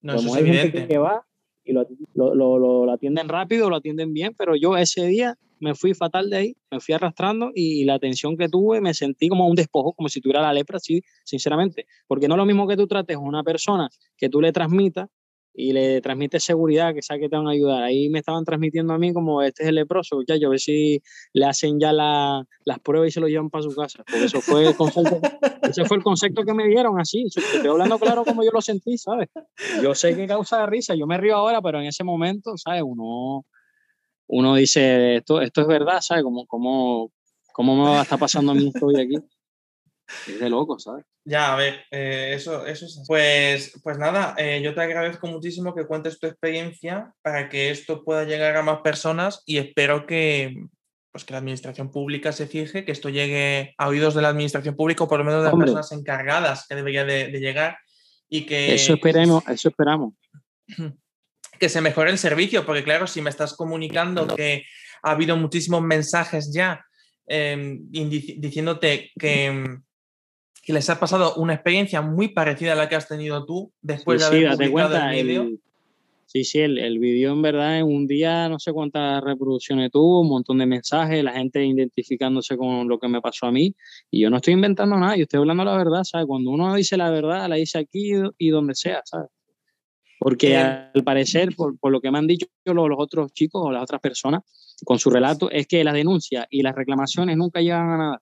no, 0.01 0.15
como 0.15 0.35
hay 0.35 0.45
gente 0.45 0.87
que 0.87 0.97
va 0.97 1.25
y 1.63 1.73
lo, 1.73 1.85
lo, 2.13 2.33
lo, 2.35 2.85
lo, 2.85 2.91
atienden 2.91 3.29
rápido, 3.29 3.69
lo 3.69 3.75
atienden 3.75 4.13
bien, 4.13 4.33
pero 4.37 4.55
yo 4.55 4.75
ese 4.77 5.05
día 5.05 5.35
me 5.59 5.75
fui 5.75 5.93
fatal 5.93 6.29
de 6.29 6.37
ahí, 6.37 6.55
me 6.71 6.79
fui 6.79 6.95
arrastrando 6.95 7.51
y 7.53 7.83
la 7.83 7.95
atención 7.95 8.37
que 8.37 8.47
tuve 8.47 8.81
me 8.81 8.93
sentí 8.93 9.27
como 9.27 9.47
un 9.47 9.55
despojo, 9.55 9.93
como 9.93 10.09
si 10.09 10.21
tuviera 10.21 10.41
la 10.41 10.53
lepra, 10.53 10.79
sí, 10.79 11.01
sinceramente, 11.25 11.85
porque 12.07 12.27
no 12.27 12.35
es 12.35 12.37
lo 12.37 12.45
mismo 12.45 12.67
que 12.67 12.77
tú 12.77 12.87
trates 12.87 13.17
a 13.17 13.19
una 13.19 13.43
persona 13.43 13.89
que 14.17 14.29
tú 14.29 14.41
le 14.41 14.51
transmitas 14.51 15.09
y 15.59 15.73
le 15.73 15.99
transmite 15.99 16.39
seguridad, 16.39 16.93
que 16.93 17.01
sabe 17.01 17.21
que 17.21 17.29
te 17.29 17.35
van 17.35 17.47
a 17.47 17.51
ayudar. 17.51 17.83
Ahí 17.83 18.09
me 18.09 18.19
estaban 18.19 18.45
transmitiendo 18.45 18.93
a 18.93 18.97
mí 18.97 19.13
como 19.13 19.41
este 19.41 19.63
es 19.63 19.69
el 19.69 19.75
leproso, 19.75 20.21
ya 20.25 20.37
yo 20.37 20.47
a 20.47 20.51
ver 20.51 20.59
si 20.59 21.01
le 21.33 21.45
hacen 21.45 21.79
ya 21.79 21.91
la, 21.91 22.45
las 22.63 22.79
pruebas 22.79 23.09
y 23.09 23.11
se 23.11 23.19
lo 23.19 23.27
llevan 23.27 23.49
para 23.49 23.63
su 23.63 23.75
casa. 23.75 24.03
Por 24.03 24.23
eso 24.23 24.39
fue 24.39 24.67
el 24.67 24.75
concepto, 24.75 25.19
ese 25.63 25.83
fue 25.85 25.97
el 25.97 26.03
concepto 26.03 26.43
que 26.43 26.53
me 26.53 26.67
dieron 26.67 26.99
así. 26.99 27.25
Estoy 27.25 27.67
hablando 27.67 27.99
claro 27.99 28.23
como 28.23 28.43
yo 28.43 28.51
lo 28.51 28.61
sentí, 28.61 28.97
¿sabes? 28.97 29.27
Yo 29.83 29.93
sé 29.93 30.15
que 30.15 30.27
causa 30.27 30.65
risa, 30.65 30.95
yo 30.95 31.05
me 31.05 31.17
río 31.17 31.35
ahora, 31.35 31.61
pero 31.61 31.79
en 31.79 31.87
ese 31.87 32.03
momento, 32.03 32.55
¿sabes? 32.55 32.81
Uno, 32.85 33.45
uno 34.27 34.55
dice, 34.55 35.17
esto, 35.17 35.41
esto 35.41 35.61
es 35.61 35.67
verdad, 35.67 35.99
¿sabes? 35.99 36.23
Como, 36.23 36.45
como, 36.45 37.11
¿Cómo 37.59 37.75
me 37.75 37.83
va 37.83 37.99
a 37.99 38.03
estar 38.03 38.17
pasando 38.17 38.53
a 38.53 38.55
mí 38.55 38.71
esto 38.73 38.85
hoy 38.85 39.01
aquí? 39.01 39.17
Es 40.27 40.39
de 40.39 40.49
loco, 40.49 40.79
¿sabes? 40.79 41.05
Ya, 41.23 41.53
a 41.53 41.55
ver, 41.55 41.85
eh, 41.91 42.33
eso, 42.35 42.65
eso 42.65 42.85
es. 42.85 43.03
Pues, 43.07 43.79
pues 43.83 43.97
nada, 43.97 44.33
eh, 44.37 44.61
yo 44.63 44.73
te 44.73 44.81
agradezco 44.81 45.27
muchísimo 45.27 45.75
que 45.75 45.85
cuentes 45.85 46.19
tu 46.19 46.27
experiencia 46.27 47.13
para 47.21 47.49
que 47.49 47.69
esto 47.69 48.03
pueda 48.03 48.23
llegar 48.23 48.57
a 48.57 48.63
más 48.63 48.81
personas 48.81 49.43
y 49.45 49.57
espero 49.57 50.07
que, 50.07 50.55
pues 51.11 51.23
que 51.23 51.33
la 51.33 51.39
administración 51.39 51.91
pública 51.91 52.31
se 52.31 52.47
fije, 52.47 52.83
que 52.83 52.91
esto 52.91 53.09
llegue 53.09 53.75
a 53.77 53.87
oídos 53.87 54.15
de 54.15 54.21
la 54.21 54.29
administración 54.29 54.75
pública 54.75 55.03
o 55.03 55.07
por 55.07 55.19
lo 55.19 55.25
menos 55.25 55.43
de 55.43 55.49
las 55.49 55.57
personas 55.57 55.91
encargadas 55.91 56.65
que 56.67 56.75
debería 56.75 57.05
de, 57.05 57.29
llegar 57.31 57.77
y 58.27 58.45
que... 58.45 58.73
Eso 58.73 58.93
esperemos, 58.93 59.43
eso 59.47 59.69
esperamos. 59.69 60.13
Que 61.59 61.69
se 61.69 61.81
mejore 61.81 62.09
el 62.09 62.17
servicio, 62.17 62.65
porque 62.65 62.83
claro, 62.83 63.05
si 63.05 63.21
me 63.21 63.29
estás 63.29 63.53
comunicando 63.53 64.27
que 64.27 64.63
ha 65.03 65.11
habido 65.11 65.35
muchísimos 65.35 65.81
mensajes 65.81 66.51
ya 66.53 66.85
em, 67.27 67.81
diciéndote 67.91 69.11
que 69.19 69.79
que 70.69 70.73
les 70.73 70.87
ha 70.91 70.99
pasado 70.99 71.33
una 71.37 71.55
experiencia 71.55 72.03
muy 72.03 72.27
parecida 72.27 72.73
a 72.73 72.75
la 72.75 72.87
que 72.87 72.95
has 72.95 73.07
tenido 73.07 73.43
tú 73.43 73.71
después 73.81 74.19
de 74.19 74.45
haber 74.45 74.69
publicado 74.69 75.09
el 75.09 75.25
vídeo. 75.25 75.49
Sí, 76.27 76.43
sí, 76.43 76.59
el, 76.59 76.77
el 76.77 76.99
vídeo 76.99 77.31
en 77.31 77.41
verdad 77.41 77.79
en 77.79 77.87
un 77.87 78.05
día 78.05 78.47
no 78.49 78.59
sé 78.59 78.71
cuántas 78.71 79.23
reproducciones 79.23 79.89
tuvo, 79.89 80.21
un 80.21 80.29
montón 80.29 80.59
de 80.59 80.67
mensajes, 80.67 81.23
la 81.23 81.31
gente 81.31 81.65
identificándose 81.65 82.55
con 82.55 82.87
lo 82.87 82.99
que 82.99 83.07
me 83.07 83.19
pasó 83.19 83.47
a 83.47 83.51
mí. 83.51 83.73
Y 84.11 84.21
yo 84.21 84.29
no 84.29 84.35
estoy 84.35 84.53
inventando 84.53 84.95
nada, 84.95 85.15
yo 85.15 85.23
estoy 85.23 85.39
hablando 85.39 85.63
la 85.63 85.75
verdad, 85.75 86.03
¿sabes? 86.03 86.27
Cuando 86.27 86.51
uno 86.51 86.75
dice 86.75 86.97
la 86.97 87.09
verdad, 87.09 87.49
la 87.49 87.55
dice 87.55 87.79
aquí 87.79 88.11
y 88.37 88.49
donde 88.49 88.75
sea, 88.75 89.01
¿sabes? 89.05 89.29
Porque 90.19 90.55
al 90.55 91.03
parecer, 91.03 91.55
por, 91.55 91.79
por, 91.79 91.91
lo 91.91 91.99
que 91.99 92.11
me 92.11 92.19
han 92.19 92.27
dicho 92.27 92.45
los, 92.63 92.75
los 92.87 92.99
otros 92.99 93.33
chicos 93.33 93.63
o 93.65 93.71
las 93.71 93.81
otras 93.81 94.01
personas 94.01 94.43
con 94.85 94.99
su 94.99 95.09
relato, 95.09 95.49
es 95.49 95.65
que 95.65 95.83
las 95.83 95.95
denuncias 95.95 96.45
y 96.51 96.61
las 96.61 96.75
reclamaciones 96.75 97.37
nunca 97.37 97.59
llegan 97.59 97.89
a 97.89 97.97
nada. 97.97 98.21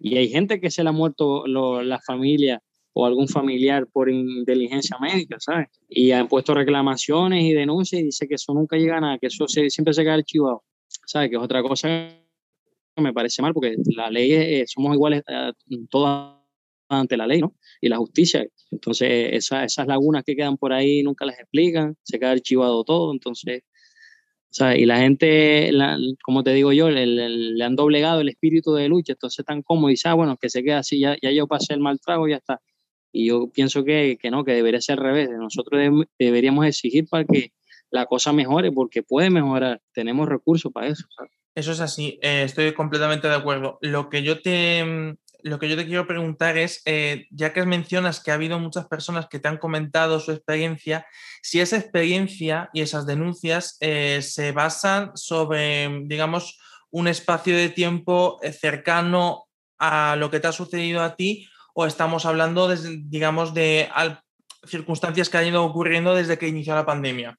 Y 0.00 0.16
hay 0.16 0.28
gente 0.28 0.60
que 0.60 0.70
se 0.70 0.82
le 0.82 0.90
ha 0.90 0.92
muerto 0.92 1.46
la 1.46 2.00
familia 2.00 2.62
o 2.92 3.04
algún 3.04 3.28
familiar 3.28 3.86
por 3.92 4.08
inteligencia 4.08 4.96
médica, 4.98 5.36
¿sabes? 5.38 5.68
Y 5.88 6.12
han 6.12 6.28
puesto 6.28 6.54
reclamaciones 6.54 7.44
y 7.44 7.52
denuncias 7.52 8.00
y 8.00 8.04
dice 8.06 8.26
que 8.26 8.36
eso 8.36 8.54
nunca 8.54 8.78
llega 8.78 8.96
a 8.96 9.00
nada, 9.00 9.18
que 9.18 9.26
eso 9.26 9.46
siempre 9.48 9.92
se 9.92 10.02
queda 10.02 10.14
archivado, 10.14 10.64
¿sabes? 11.04 11.28
Que 11.28 11.36
es 11.36 11.42
otra 11.42 11.62
cosa 11.62 11.88
que 11.88 13.02
me 13.02 13.12
parece 13.12 13.42
mal, 13.42 13.52
porque 13.52 13.76
la 13.94 14.08
ley 14.08 14.32
es, 14.32 14.70
somos 14.70 14.94
iguales 14.94 15.22
eh, 15.28 15.52
todas 15.90 16.36
ante 16.88 17.18
la 17.18 17.26
ley, 17.26 17.40
¿no? 17.40 17.54
Y 17.82 17.90
la 17.90 17.98
justicia. 17.98 18.46
Entonces, 18.70 19.30
esas 19.52 19.86
lagunas 19.86 20.24
que 20.24 20.34
quedan 20.34 20.56
por 20.56 20.72
ahí 20.72 21.02
nunca 21.02 21.26
las 21.26 21.38
explican, 21.38 21.96
se 22.02 22.18
queda 22.18 22.30
archivado 22.30 22.82
todo, 22.82 23.12
entonces 23.12 23.62
y 24.76 24.86
la 24.86 24.98
gente, 24.98 25.70
como 26.22 26.42
te 26.42 26.52
digo 26.52 26.72
yo, 26.72 26.88
le, 26.90 27.62
han 27.62 27.76
doblegado 27.76 28.20
el 28.20 28.28
espíritu 28.28 28.74
de 28.74 28.88
lucha, 28.88 29.12
entonces 29.12 29.44
tan 29.44 29.62
cómodo 29.62 29.90
y 29.90 29.92
dice, 29.92 30.08
ah, 30.08 30.14
bueno, 30.14 30.36
que 30.36 30.48
se 30.48 30.62
queda 30.62 30.78
así, 30.78 31.00
ya, 31.00 31.16
ya 31.20 31.30
yo 31.30 31.46
pasé 31.46 31.74
el 31.74 31.80
mal 31.80 32.00
trago 32.00 32.28
ya 32.28 32.36
está. 32.36 32.60
Y 33.12 33.26
yo 33.28 33.50
pienso 33.50 33.84
que, 33.84 34.18
que 34.20 34.30
no, 34.30 34.44
que 34.44 34.52
debería 34.52 34.80
ser 34.80 34.98
al 34.98 35.04
revés. 35.04 35.30
Nosotros 35.30 35.80
deberíamos 36.18 36.66
exigir 36.66 37.08
para 37.08 37.24
que 37.24 37.52
la 37.90 38.06
cosa 38.06 38.32
mejore, 38.32 38.72
porque 38.72 39.02
puede 39.02 39.30
mejorar. 39.30 39.80
Tenemos 39.92 40.28
recursos 40.28 40.72
para 40.72 40.88
eso. 40.88 41.06
Eso 41.54 41.72
es 41.72 41.80
así, 41.80 42.18
eh, 42.20 42.42
estoy 42.44 42.74
completamente 42.74 43.28
de 43.28 43.34
acuerdo. 43.34 43.78
Lo 43.80 44.10
que 44.10 44.22
yo 44.22 44.42
te, 44.42 45.16
lo 45.42 45.58
que 45.58 45.68
yo 45.68 45.76
te 45.76 45.86
quiero 45.86 46.06
preguntar 46.06 46.58
es, 46.58 46.82
eh, 46.84 47.26
ya 47.30 47.52
que 47.52 47.64
mencionas 47.64 48.20
que 48.22 48.30
ha 48.30 48.34
habido 48.34 48.58
muchas 48.58 48.86
personas 48.86 49.28
que 49.28 49.38
te 49.38 49.48
han 49.48 49.58
comentado 49.58 50.20
su 50.20 50.32
experiencia, 50.32 51.06
si 51.42 51.60
esa 51.60 51.76
experiencia 51.76 52.70
y 52.72 52.80
esas 52.80 53.06
denuncias 53.06 53.76
eh, 53.80 54.20
se 54.22 54.52
basan 54.52 55.12
sobre, 55.14 56.02
digamos, 56.04 56.58
un 56.90 57.08
espacio 57.08 57.56
de 57.56 57.68
tiempo 57.68 58.38
eh, 58.42 58.52
cercano 58.52 59.44
a 59.78 60.16
lo 60.16 60.30
que 60.30 60.40
te 60.40 60.48
ha 60.48 60.52
sucedido 60.52 61.02
a 61.02 61.16
ti 61.16 61.48
o 61.74 61.86
estamos 61.86 62.24
hablando, 62.24 62.68
de, 62.68 63.02
digamos, 63.04 63.52
de 63.52 63.88
circunstancias 64.66 65.28
que 65.28 65.36
han 65.36 65.46
ido 65.46 65.64
ocurriendo 65.64 66.14
desde 66.14 66.38
que 66.38 66.48
inició 66.48 66.74
la 66.74 66.86
pandemia. 66.86 67.38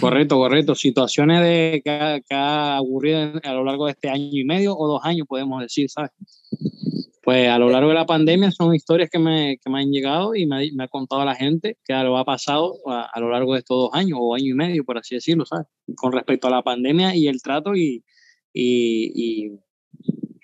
Correcto, 0.00 0.36
correcto. 0.36 0.74
Situaciones 0.74 1.42
de, 1.42 1.82
que, 1.84 2.22
que 2.28 2.34
ha 2.34 2.80
ocurrido 2.80 3.40
a 3.42 3.52
lo 3.52 3.64
largo 3.64 3.86
de 3.86 3.92
este 3.92 4.08
año 4.08 4.30
y 4.32 4.44
medio 4.44 4.76
o 4.76 4.88
dos 4.88 5.00
años, 5.04 5.26
podemos 5.28 5.60
decir, 5.60 5.88
¿sabes? 5.90 6.10
Pues 7.24 7.48
a 7.48 7.58
lo 7.58 7.70
largo 7.70 7.88
de 7.88 7.94
la 7.94 8.04
pandemia 8.04 8.50
son 8.50 8.74
historias 8.74 9.08
que 9.08 9.18
me, 9.18 9.56
que 9.56 9.70
me 9.70 9.80
han 9.80 9.90
llegado 9.90 10.34
y 10.34 10.44
me, 10.44 10.70
me, 10.72 10.84
ha 10.84 10.88
contado 10.88 11.24
la 11.24 11.34
gente 11.34 11.78
que 11.82 11.94
lo 11.94 12.18
ha 12.18 12.24
pasado 12.26 12.78
a, 12.86 13.18
lo 13.18 13.30
largo 13.30 13.54
de 13.54 13.60
estos 13.60 13.76
dos 13.78 13.90
años 13.94 14.18
o 14.20 14.34
año 14.34 14.48
y 14.48 14.54
medio, 14.54 14.84
por 14.84 14.98
así 14.98 15.14
decirlo, 15.14 15.46
¿sabes? 15.46 15.66
Con 15.96 16.12
respecto 16.12 16.48
a 16.48 16.50
la 16.50 16.62
pandemia 16.62 17.16
y 17.16 17.28
el 17.28 17.40
trato 17.40 17.74
y, 17.74 18.04
y, 18.52 19.12
y, 19.14 19.58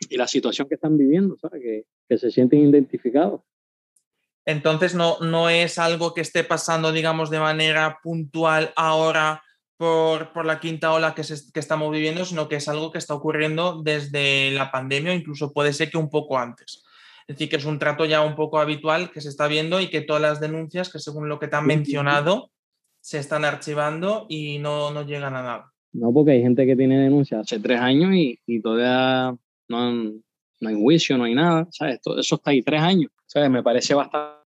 y 0.09 0.17
la 0.17 0.27
situación 0.27 0.69
que 0.69 0.77
están 0.77 0.97
viviendo, 0.97 1.37
¿sabes? 1.37 1.61
Que, 1.61 1.85
que, 2.09 2.17
se 2.17 2.31
sienten 2.31 2.67
identificados. 2.67 3.43
Entonces 4.47 4.95
no, 4.95 5.21
no 5.21 5.51
es 5.51 5.79
algo 5.79 6.15
que 6.15 6.23
esté 6.23 6.45
pasando, 6.45 6.93
digamos, 6.93 7.29
de 7.29 7.41
manera 7.41 7.99
puntual 8.03 8.73
ahora 8.75 9.43
por, 9.81 10.45
la 10.45 10.61
quinta 10.61 10.93
ola 10.93 11.15
que, 11.15 11.23
que, 11.23 11.59
estamos 11.59 11.91
viviendo, 11.91 12.27
sino 12.27 12.51
que 12.51 12.57
es 12.57 12.69
algo 12.69 12.91
que 12.91 12.99
está 12.99 13.15
ocurriendo 13.15 13.81
desde 13.83 14.51
la 14.51 14.71
pandemia, 14.71 15.15
incluso 15.15 15.55
puede 15.55 15.73
ser 15.73 15.91
que 15.91 15.97
un 15.97 16.11
poco 16.11 16.39
antes. 16.39 16.85
Es 17.27 17.37
decir, 17.37 17.49
que 17.49 17.57
es 17.57 17.65
un 17.65 17.79
trato 17.79 18.05
ya 18.05 18.21
un 18.21 18.35
poco 18.35 18.59
habitual 18.59 19.11
que 19.11 19.23
se 19.23 19.31
está 19.31 19.49
viendo 19.49 19.81
y 19.81 19.89
que 19.89 20.03
todas 20.03 20.21
las 20.21 20.39
denuncias, 20.39 20.93
que 20.93 20.99
según 20.99 21.31
lo 21.31 21.39
que 21.39 21.49
te 21.49 21.57
han 21.57 21.67
mencionado, 21.67 22.51
se 23.01 23.19
están 23.19 23.47
archivando 23.47 24.27
y 24.29 24.59
no, 24.59 24.91
no 24.91 25.07
llegan 25.07 25.35
a 25.35 25.43
nada. 25.43 25.73
No, 25.93 26.13
porque 26.13 26.33
hay 26.33 26.43
gente 26.43 26.67
que 26.67 26.77
tiene 26.77 27.01
denuncias 27.01 27.41
hace 27.41 27.59
tres 27.59 27.81
años 27.81 28.15
y, 28.15 28.39
y 28.45 28.61
todavía 28.61 29.35
no, 29.69 29.93
no, 29.93 30.69
hay 30.69 30.75
juicio, 30.75 31.17
no 31.17 31.25
hay 31.25 31.35
nada, 31.35 31.67
¿sabes? 31.71 32.01
eso 32.19 32.35
está 32.35 32.51
ahí 32.51 32.61
tres 32.61 32.83
años, 32.83 33.11
¿sabes? 33.25 33.49
Me 33.49 33.63
parece 33.63 33.95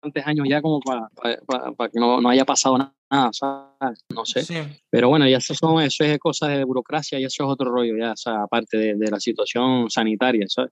bastantes 0.05 0.27
años 0.27 0.47
ya 0.49 0.61
como 0.61 0.79
para, 0.79 1.09
para, 1.45 1.89
que 1.89 1.99
no, 1.99 2.21
no 2.21 2.29
haya 2.29 2.45
pasado 2.45 2.77
nada 2.77 2.93
no 4.13 4.25
sé. 4.25 4.43
Pero 4.89 5.09
bueno, 5.09 5.27
ya 5.27 5.37
eso, 5.37 5.53
son, 5.53 5.81
eso 5.81 6.03
es 6.03 6.17
cosas 6.19 6.49
de 6.49 6.63
burocracia 6.63 7.19
y 7.19 7.23
eso 7.23 7.43
es 7.43 7.49
otro 7.49 7.71
rollo, 7.71 7.95
ya, 7.97 8.13
o 8.13 8.29
aparte 8.29 8.77
de, 8.77 8.95
de, 8.95 9.11
la 9.11 9.19
situación 9.19 9.89
sanitaria, 9.89 10.45
¿sabes? 10.47 10.71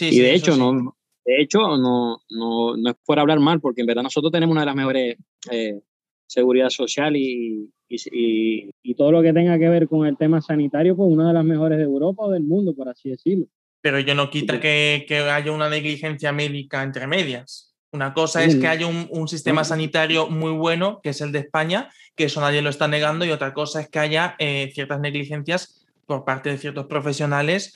y 0.00 0.20
de 0.20 0.34
hecho, 0.34 0.56
no, 0.56 0.96
de 1.24 1.42
hecho 1.42 1.58
no, 1.60 2.20
no, 2.30 2.76
no, 2.76 2.90
es 2.90 2.96
por 3.04 3.18
hablar 3.18 3.40
mal, 3.40 3.60
porque 3.60 3.80
en 3.80 3.86
verdad 3.86 4.02
nosotros 4.02 4.30
tenemos 4.30 4.52
una 4.52 4.62
de 4.62 4.66
las 4.66 4.76
mejores 4.76 5.16
eh, 5.50 5.80
seguridad 6.26 6.70
social 6.70 7.16
y, 7.16 7.70
y, 7.88 8.70
y, 8.82 8.94
todo 8.94 9.10
lo 9.10 9.22
que 9.22 9.32
tenga 9.32 9.58
que 9.58 9.68
ver 9.68 9.88
con 9.88 10.06
el 10.06 10.16
tema 10.16 10.40
sanitario, 10.40 10.96
pues 10.96 11.10
una 11.10 11.28
de 11.28 11.34
las 11.34 11.44
mejores 11.44 11.78
de 11.78 11.84
Europa 11.84 12.24
o 12.24 12.30
del 12.30 12.44
mundo, 12.44 12.74
por 12.74 12.88
así 12.88 13.10
decirlo. 13.10 13.46
pero 13.80 13.98
yo 13.98 14.14
no 14.14 14.30
quita 14.30 14.60
que, 14.60 15.06
haya 15.32 15.50
una 15.50 15.68
negligencia 15.68 16.30
médica 16.32 16.82
entre 16.82 17.06
medias. 17.06 17.69
Una 17.92 18.14
cosa 18.14 18.44
es 18.44 18.54
que 18.56 18.68
haya 18.68 18.86
un, 18.86 19.26
sistema 19.26 19.64
sanitario 19.64 20.28
muy 20.28 20.52
bueno, 20.52 21.00
que 21.02 21.08
es 21.08 21.20
el 21.20 21.32
de 21.32 21.40
España, 21.40 21.90
que 22.14 22.24
eso 22.24 22.40
nadie 22.40 22.62
lo 22.62 22.70
está 22.70 22.86
negando, 22.86 23.24
y 23.24 23.30
otra 23.30 23.52
cosa 23.52 23.80
es 23.80 23.88
que 23.88 23.98
haya 23.98 24.36
eh, 24.38 24.70
ciertas 24.72 25.00
negligencias 25.00 25.86
por 26.06 26.24
parte 26.24 26.50
de 26.50 26.58
ciertos 26.58 26.86
profesionales 26.86 27.74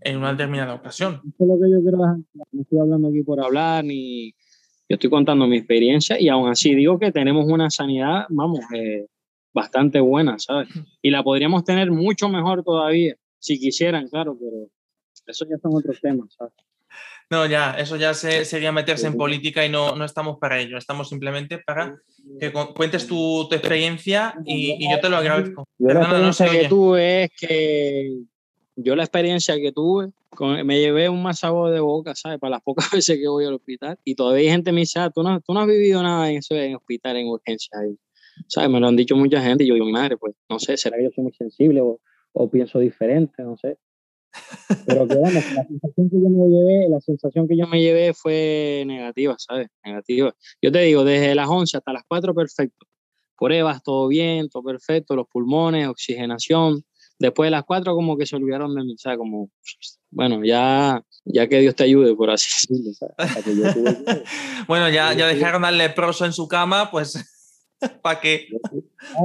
en 0.00 0.18
una 0.18 0.30
determinada 0.30 0.74
ocasión. 0.74 1.22
Eso 1.24 1.44
es 1.44 1.48
lo 1.48 1.54
que 1.56 1.70
yo 1.72 1.80
quiero 1.82 1.98
No 1.98 2.62
estoy 2.62 2.78
hablando 2.78 3.08
aquí 3.08 3.22
por 3.22 3.42
hablar, 3.42 3.84
ni 3.84 4.30
yo 4.88 4.94
estoy 4.94 5.10
contando 5.10 5.46
mi 5.48 5.56
experiencia, 5.56 6.20
y 6.20 6.28
aún 6.28 6.48
así 6.48 6.74
digo 6.76 6.98
que 7.00 7.10
tenemos 7.10 7.46
una 7.46 7.68
sanidad, 7.68 8.26
vamos, 8.28 8.60
eh, 8.74 9.06
bastante 9.52 9.98
buena, 9.98 10.38
¿sabes? 10.38 10.68
Y 11.02 11.10
la 11.10 11.24
podríamos 11.24 11.64
tener 11.64 11.90
mucho 11.90 12.28
mejor 12.28 12.62
todavía, 12.62 13.16
si 13.40 13.58
quisieran, 13.58 14.08
claro, 14.08 14.36
pero 14.38 14.70
eso 15.26 15.46
ya 15.50 15.58
son 15.58 15.74
otros 15.74 16.00
temas, 16.00 16.32
¿sabes? 16.32 16.54
No, 17.30 17.44
ya, 17.44 17.72
eso 17.72 17.96
ya 17.96 18.14
sería 18.14 18.72
meterse 18.72 19.06
en 19.06 19.16
política 19.16 19.64
y 19.64 19.68
no, 19.68 19.94
no 19.94 20.04
estamos 20.04 20.38
para 20.38 20.58
ello, 20.60 20.78
estamos 20.78 21.10
simplemente 21.10 21.58
para 21.58 21.98
que 22.40 22.50
cuentes 22.52 23.06
tu, 23.06 23.46
tu 23.48 23.54
experiencia 23.54 24.34
y, 24.46 24.90
yo 24.90 24.98
te 24.98 25.10
lo 25.10 25.18
agradezco. 25.18 25.68
Yo 25.78 25.88
la 25.88 26.00
experiencia 26.00 26.50
que 26.50 26.68
tuve 26.68 27.24
es 27.24 27.30
que 27.38 28.18
yo 28.76 28.96
la 28.96 29.02
experiencia 29.02 29.56
que 29.56 29.72
tuve, 29.72 30.10
me 30.64 30.80
llevé 30.80 31.08
un 31.10 31.22
más 31.22 31.40
sabor 31.40 31.70
de 31.72 31.80
boca, 31.80 32.14
¿sabes? 32.14 32.38
Para 32.38 32.52
las 32.52 32.62
pocas 32.62 32.90
veces 32.92 33.18
que 33.18 33.28
voy 33.28 33.44
al 33.44 33.54
hospital 33.54 33.98
y 34.04 34.14
todavía 34.14 34.44
hay 34.44 34.50
gente 34.50 34.72
me 34.72 34.80
dice, 34.80 34.98
ah, 35.00 35.10
tú 35.10 35.22
no, 35.22 35.38
tú 35.40 35.52
no 35.52 35.60
has 35.60 35.66
vivido 35.66 36.02
nada 36.02 36.30
en, 36.30 36.38
eso, 36.38 36.54
en 36.54 36.76
hospital, 36.76 37.16
en 37.18 37.26
urgencia 37.26 37.78
ahí. 37.78 37.94
¿Sabes? 38.46 38.70
Me 38.70 38.80
lo 38.80 38.86
han 38.86 38.96
dicho 38.96 39.16
mucha 39.16 39.42
gente 39.42 39.64
y 39.64 39.66
yo 39.66 39.74
digo, 39.74 39.90
madre, 39.90 40.16
pues 40.16 40.34
no 40.48 40.58
sé, 40.58 40.78
¿será 40.78 40.96
que 40.96 41.04
yo 41.04 41.10
soy 41.14 41.24
muy 41.24 41.32
sensible 41.34 41.82
o, 41.82 42.00
o 42.32 42.50
pienso 42.50 42.78
diferente? 42.78 43.42
No 43.42 43.56
sé. 43.58 43.76
Pero 44.86 45.08
que 45.08 45.14
bueno, 45.16 45.40
la 45.54 45.64
sensación 45.66 46.10
que 46.10 46.16
yo 46.16 46.28
me 46.28 46.48
llevé, 46.48 46.88
la 46.88 47.00
sensación 47.00 47.48
que 47.48 47.56
yo 47.56 47.66
me 47.66 47.80
llevé 47.80 48.14
fue 48.14 48.84
negativa, 48.86 49.34
¿sabes? 49.38 49.68
Negativa. 49.84 50.34
Yo 50.62 50.72
te 50.72 50.80
digo, 50.80 51.04
desde 51.04 51.34
las 51.34 51.48
11 51.48 51.76
hasta 51.78 51.92
las 51.92 52.02
4, 52.08 52.34
perfecto. 52.34 52.86
Pruebas, 53.38 53.82
todo 53.82 54.08
bien, 54.08 54.48
todo 54.48 54.62
perfecto, 54.62 55.16
los 55.16 55.26
pulmones, 55.28 55.88
oxigenación. 55.88 56.82
Después 57.18 57.48
de 57.48 57.52
las 57.52 57.64
4, 57.64 57.94
como 57.94 58.16
que 58.16 58.26
se 58.26 58.36
olvidaron 58.36 58.74
de 58.74 58.84
mí, 58.84 58.94
¿sabes? 58.98 59.18
Como, 59.18 59.50
bueno, 60.10 60.44
ya, 60.44 61.02
ya 61.24 61.48
que 61.48 61.60
Dios 61.60 61.74
te 61.74 61.84
ayude, 61.84 62.14
por 62.14 62.30
así 62.30 62.48
decirlo, 62.68 62.92
¿sabes? 62.94 63.44
bueno, 64.68 64.88
ya, 64.88 65.12
ya 65.14 65.26
dejaron 65.26 65.64
al 65.64 65.78
leproso 65.78 66.24
en 66.24 66.32
su 66.32 66.46
cama, 66.46 66.90
pues, 66.90 67.14
¿para 68.02 68.20
qué? 68.20 68.48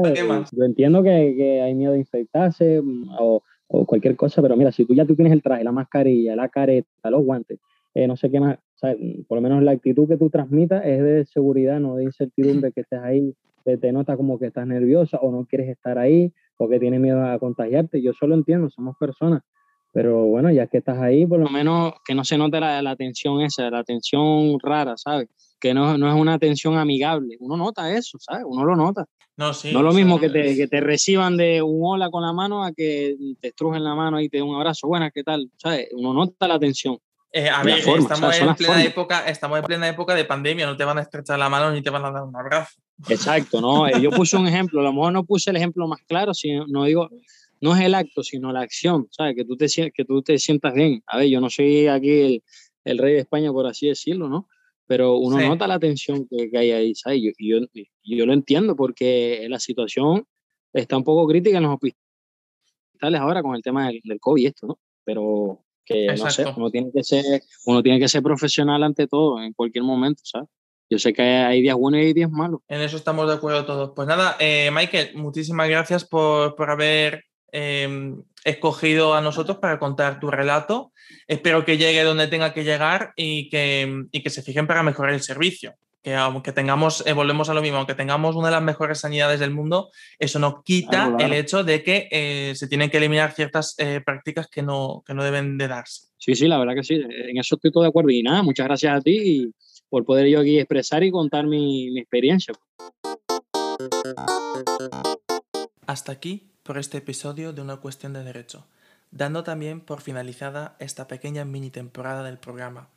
¿Para 0.02 0.26
más? 0.26 0.50
Yo 0.52 0.64
entiendo 0.64 1.04
que, 1.04 1.36
que 1.38 1.62
hay 1.62 1.76
miedo 1.76 1.94
a 1.94 1.98
infectarse 1.98 2.82
mm, 2.82 3.10
o 3.20 3.44
o 3.68 3.86
cualquier 3.86 4.16
cosa, 4.16 4.42
pero 4.42 4.56
mira, 4.56 4.72
si 4.72 4.86
tú 4.86 4.94
ya 4.94 5.06
tú 5.06 5.16
tienes 5.16 5.34
el 5.34 5.42
traje, 5.42 5.64
la 5.64 5.72
mascarilla, 5.72 6.36
la 6.36 6.50
careta, 6.50 7.10
los 7.10 7.24
guantes, 7.24 7.60
eh, 7.94 8.08
no 8.08 8.16
sé 8.16 8.30
qué 8.30 8.40
más, 8.40 8.58
por 9.28 9.38
lo 9.38 9.42
menos 9.42 9.64
la 9.64 9.72
actitud 9.72 10.08
que 10.08 10.18
tú 10.18 10.30
transmitas 10.30 10.86
es 10.86 11.02
de 11.04 11.26
seguridad, 11.26 11.80
no 11.80 11.96
de 11.96 12.04
incertidumbre, 12.04 12.72
que 12.72 12.82
estés 12.82 13.00
ahí, 13.00 13.36
te, 13.64 13.78
te 13.78 13.92
nota 13.92 14.18
como 14.18 14.38
que 14.40 14.48
estás 14.48 14.68
nerviosa 14.68 15.18
o 15.18 15.32
no 15.32 15.46
quieres 15.46 15.70
estar 15.70 15.98
ahí 15.98 16.34
o 16.58 16.68
que 16.68 16.80
tienes 16.80 17.00
miedo 17.00 17.24
a 17.26 17.40
contagiarte. 17.40 18.02
Yo 18.02 18.14
solo 18.14 18.36
entiendo, 18.36 18.70
somos 18.70 18.98
personas, 18.98 19.42
pero 19.94 20.26
bueno, 20.26 20.52
ya 20.52 20.66
que 20.66 20.80
estás 20.80 20.98
ahí, 20.98 21.26
por 21.26 21.40
lo 21.40 21.50
menos 21.50 21.94
que 22.04 22.16
no 22.16 22.26
se 22.26 22.36
note 22.36 22.60
la, 22.60 22.82
la 22.82 22.96
tensión 22.96 23.42
esa, 23.42 23.70
la 23.70 23.84
tensión 23.84 24.60
rara, 24.60 24.98
¿sabes? 24.98 25.30
Que 25.60 25.74
no, 25.74 25.98
no 26.00 26.10
es 26.10 26.16
una 26.20 26.40
tensión 26.40 26.78
amigable. 26.78 27.38
Uno 27.40 27.56
nota 27.56 27.96
eso, 27.96 28.18
¿sabes? 28.20 28.44
Uno 28.46 28.66
lo 28.66 28.76
nota. 28.76 29.06
No, 29.38 29.54
sí, 29.54 29.72
no 29.72 29.84
lo 29.84 29.94
mismo 29.94 30.20
que 30.20 30.30
te, 30.30 30.56
que 30.56 30.68
te, 30.68 30.82
reciban 30.82 31.38
de 31.38 31.62
un 31.62 31.80
hola 31.84 32.10
con 32.10 32.24
la 32.24 32.34
mano 32.34 32.64
a 32.64 32.72
que 32.72 33.16
te 33.40 33.50
estrujen 33.50 33.84
la 33.84 33.94
mano 33.94 34.20
y 34.20 34.30
te 34.30 34.38
den 34.38 34.48
un 34.48 34.56
abrazo. 34.56 34.88
Buenas, 34.88 35.12
¿qué 35.14 35.24
tal? 35.24 35.50
¿Sabes? 35.58 35.90
Uno 35.94 36.12
nota 36.12 36.48
la 36.48 36.58
tensión. 36.58 36.98
Eh, 37.32 37.50
a 37.50 37.64
ver, 37.64 37.80
estamos, 37.80 38.40
en 38.40 38.56
plena 38.56 38.84
época, 38.84 39.28
estamos 39.28 39.58
en 39.58 39.66
plena 39.66 39.88
época 39.88 40.14
de 40.14 40.26
pandemia, 40.26 40.68
no 40.68 40.78
te 40.78 40.84
van 40.84 41.00
a 41.00 41.02
estrechar 41.02 41.40
la 41.40 41.50
mano 41.50 41.72
ni 41.72 41.82
te 41.82 41.90
van 41.90 42.06
a 42.06 42.12
dar 42.12 42.24
un 42.24 42.36
abrazo. 42.36 42.80
Exacto, 43.10 43.60
no. 43.60 43.88
Eh, 43.88 44.00
yo 44.00 44.12
puse 44.12 44.38
un 44.38 44.48
ejemplo, 44.48 44.82
a 44.82 44.84
lo 44.84 44.94
mejor 44.94 45.14
no 45.14 45.24
puse 45.24 45.50
el 45.50 45.56
ejemplo 45.56 45.88
más 45.88 46.00
claro, 46.08 46.34
sino, 46.36 46.66
no 46.68 46.84
digo, 46.84 47.10
no 47.64 47.76
es 47.76 47.82
el 47.82 47.96
acto, 47.96 48.24
sino 48.24 48.52
la 48.52 48.62
acción, 48.62 49.08
¿sabes? 49.10 49.36
Que 49.36 49.46
tú 49.46 49.56
te, 49.56 49.68
que 49.92 50.06
tú 50.06 50.22
te 50.22 50.38
sientas 50.38 50.74
bien. 50.74 51.02
A 51.08 51.18
ver, 51.18 51.30
yo 51.30 51.40
no 51.40 51.50
soy 51.50 51.88
aquí 51.88 52.10
el, 52.10 52.44
el 52.84 52.98
rey 52.98 53.14
de 53.14 53.20
España, 53.22 53.52
por 53.52 53.66
así 53.66 53.88
decirlo, 53.88 54.28
¿no? 54.28 54.48
pero 54.86 55.16
uno 55.16 55.40
nota 55.40 55.66
la 55.68 55.80
tensión 55.80 56.28
que, 56.28 56.50
hay 56.58 56.72
ahí, 56.72 56.96
¿sabes? 56.96 57.22
Yo, 57.24 57.32
yo, 57.40 57.66
yo, 58.04 58.26
lo 58.26 58.34
entiendo 58.34 58.76
porque 58.76 59.46
la 59.50 59.60
situación 59.60 60.26
está 60.74 60.98
un 60.98 61.04
poco 61.04 61.28
crítica 61.28 61.58
en 61.58 61.64
los 61.64 61.74
hospitales 61.74 63.22
ahora 63.22 63.42
con 63.42 63.56
el 63.56 63.62
tema 63.62 63.88
del, 63.88 64.02
del 64.04 64.20
COVID 64.20 64.44
y 64.44 64.46
esto, 64.48 64.68
¿no? 64.68 64.80
Pero 65.06 65.64
que 65.86 66.08
no 66.08 66.30
sé, 66.30 66.46
uno 66.56 66.70
tiene 66.70 66.92
que 66.94 67.04
ser, 67.04 67.24
uno 67.66 67.82
tiene 67.82 68.00
que 68.00 68.08
ser 68.08 68.24
profesional 68.24 68.84
ante 68.84 69.08
todo, 69.08 69.42
en 69.42 69.54
cualquier 69.54 69.84
momento, 69.84 70.22
¿sabes? 70.26 70.50
Yo 70.90 71.00
sé 71.00 71.14
que 71.14 71.22
hay 71.22 71.62
días 71.62 71.76
buenos 71.76 72.02
y 72.02 72.14
días 72.14 72.30
malos. 72.30 72.60
En 72.68 72.82
eso 72.82 72.98
estamos 72.98 73.28
de 73.28 73.34
acuerdo 73.34 73.66
todos. 73.66 73.94
Pues 73.96 74.08
nada, 74.08 74.36
eh, 74.40 74.70
Michael, 74.72 75.16
muchísimas 75.16 75.68
gracias 75.70 76.06
por, 76.06 76.56
por 76.56 76.70
haber 76.70 77.24
eh, 77.54 78.14
escogido 78.44 79.14
a 79.14 79.22
nosotros 79.22 79.58
para 79.58 79.80
contar 79.80 80.20
tu 80.20 80.30
relato. 80.30 80.92
Espero 81.28 81.66
que 81.66 81.78
llegue 81.78 82.04
donde 82.04 82.28
tenga 82.28 82.54
que 82.54 82.64
llegar 82.64 83.14
y 83.16 83.50
que, 83.50 84.06
y 84.12 84.22
que 84.22 84.30
se 84.30 84.42
fijen 84.42 84.68
para 84.68 84.84
mejorar 84.84 85.14
el 85.14 85.22
servicio. 85.22 85.76
Que 86.02 86.16
aunque 86.16 86.52
tengamos, 86.52 87.06
eh, 87.08 87.14
volvemos 87.14 87.48
a 87.48 87.54
lo 87.54 87.62
mismo, 87.62 87.78
aunque 87.78 87.96
tengamos 87.96 88.36
una 88.36 88.50
de 88.50 88.56
las 88.56 88.62
mejores 88.62 89.00
sanidades 89.00 89.40
del 89.40 89.52
mundo, 89.52 89.90
eso 90.20 90.38
no 90.38 90.62
quita 90.62 91.16
el 91.18 91.32
hecho 91.32 91.64
de 91.64 91.82
que 91.82 92.10
eh, 92.12 92.54
se 92.56 92.68
tienen 92.68 92.90
que 92.90 92.98
eliminar 92.98 93.32
ciertas 93.32 93.76
eh, 93.78 94.02
prácticas 94.06 94.48
que 94.50 94.62
no, 94.62 95.02
que 95.06 95.14
no 95.14 95.24
deben 95.24 95.58
de 95.58 95.70
darse. 95.70 96.08
Sí, 96.18 96.36
sí, 96.36 96.48
la 96.48 96.60
verdad 96.60 96.76
que 96.76 96.84
sí. 96.84 96.96
En 96.96 97.38
eso 97.38 97.56
estoy 97.56 97.72
todo 97.72 97.84
de 97.84 97.90
acuerdo. 97.90 98.10
Y 98.10 98.22
nada, 98.22 98.44
muchas 98.44 98.66
gracias 98.66 98.98
a 98.98 99.02
ti 99.02 99.54
por 99.90 100.04
poder 100.04 100.28
yo 100.28 100.42
aquí 100.42 100.60
expresar 100.60 101.04
y 101.04 101.12
contar 101.12 101.46
mi, 101.46 101.90
mi 101.92 102.02
experiencia. 102.02 102.54
Hasta 105.86 106.12
aquí 106.12 106.53
por 106.64 106.78
este 106.78 106.98
episodio 107.00 107.54
de 107.54 107.62
Una 107.62 107.78
cuestión 107.78 108.14
de 108.14 108.24
derecho, 108.24 108.66
dando 109.12 109.44
también 109.44 109.82
por 109.82 110.02
finalizada 110.02 110.76
esta 110.80 111.08
pequeña 111.08 111.46
mini 111.46 111.70
temporada 111.70 112.24
del 112.24 112.38
programa. 112.38 112.88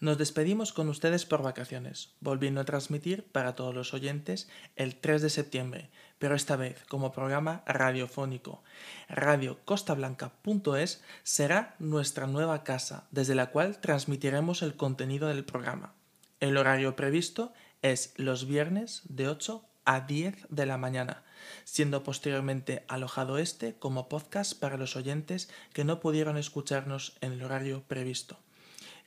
Nos 0.00 0.18
despedimos 0.18 0.72
con 0.72 0.88
ustedes 0.88 1.24
por 1.24 1.42
vacaciones, 1.42 2.10
volviendo 2.20 2.60
a 2.60 2.64
transmitir 2.64 3.24
para 3.24 3.54
todos 3.54 3.74
los 3.74 3.94
oyentes 3.94 4.48
el 4.76 4.96
3 4.96 5.22
de 5.22 5.30
septiembre, 5.30 5.90
pero 6.18 6.34
esta 6.34 6.56
vez 6.56 6.84
como 6.88 7.12
programa 7.12 7.62
radiofónico. 7.66 8.62
Radio 9.08 9.58
Costablanca.es 9.64 11.02
será 11.22 11.76
nuestra 11.78 12.26
nueva 12.26 12.64
casa, 12.64 13.06
desde 13.12 13.34
la 13.34 13.50
cual 13.50 13.80
transmitiremos 13.80 14.62
el 14.62 14.76
contenido 14.76 15.28
del 15.28 15.44
programa. 15.44 15.94
El 16.40 16.56
horario 16.56 16.96
previsto 16.96 17.52
es 17.80 18.12
los 18.16 18.46
viernes 18.46 19.02
de 19.04 19.28
8 19.28 19.64
a 19.84 20.00
10 20.00 20.46
de 20.50 20.66
la 20.66 20.78
mañana 20.78 21.22
siendo 21.64 22.02
posteriormente 22.02 22.84
alojado 22.88 23.38
este 23.38 23.74
como 23.74 24.08
podcast 24.08 24.58
para 24.58 24.76
los 24.76 24.96
oyentes 24.96 25.48
que 25.72 25.84
no 25.84 26.00
pudieron 26.00 26.36
escucharnos 26.36 27.16
en 27.20 27.32
el 27.32 27.42
horario 27.42 27.82
previsto. 27.86 28.38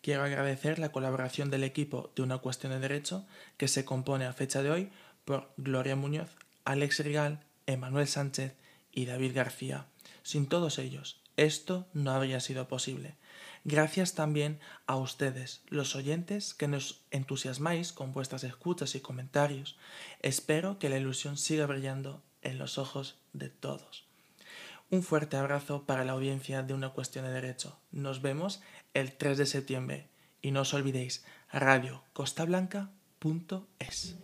Quiero 0.02 0.24
agradecer 0.24 0.80
la 0.80 0.92
colaboración 0.92 1.50
del 1.50 1.64
equipo 1.64 2.12
de 2.16 2.22
Una 2.22 2.38
Cuestión 2.38 2.72
de 2.72 2.80
Derecho, 2.80 3.26
que 3.58 3.68
se 3.68 3.84
compone 3.84 4.26
a 4.26 4.34
fecha 4.34 4.62
de 4.62 4.72
hoy 4.72 4.90
por 5.26 5.52
Gloria 5.58 5.96
Muñoz, 5.96 6.30
Alex 6.66 7.00
Rigal, 7.00 7.44
Emanuel 7.66 8.08
Sánchez 8.08 8.56
y 8.92 9.06
David 9.06 9.36
García. 9.36 9.88
Sin 10.24 10.48
todos 10.48 10.80
ellos, 10.80 11.20
esto 11.36 11.88
no 11.94 12.12
habría 12.12 12.40
sido 12.40 12.68
posible. 12.68 13.16
Gracias 13.70 14.14
también 14.14 14.62
a 14.86 14.96
ustedes, 14.96 15.62
los 15.68 15.98
oyentes, 15.98 16.54
que 16.54 16.70
nos 16.70 17.02
entusiasmáis 17.12 17.92
con 17.92 18.14
vuestras 18.14 18.46
escuchas 18.46 18.96
y 18.96 19.02
comentarios. 19.02 19.78
Espero 20.22 20.80
que 20.80 20.88
la 20.88 20.98
ilusión 20.98 21.38
siga 21.38 21.66
brillando 21.66 22.24
en 22.42 22.60
los 22.60 22.78
ojos 22.78 23.20
de 23.34 23.50
todos. 23.50 24.06
Un 24.90 25.04
fuerte 25.04 25.36
abrazo 25.36 25.84
para 25.84 26.06
la 26.06 26.14
audiencia 26.14 26.64
de 26.64 26.74
Una 26.74 26.92
Cuestión 26.92 27.26
de 27.26 27.32
Derecho. 27.32 27.78
Nos 27.92 28.22
vemos 28.22 28.62
el 28.94 29.12
3 29.12 29.38
de 29.38 29.46
septiembre 29.46 30.08
y 30.42 30.52
no 30.52 30.62
os 30.62 30.74
olvidéis, 30.74 31.26
radiocostablanca.es. 31.52 34.16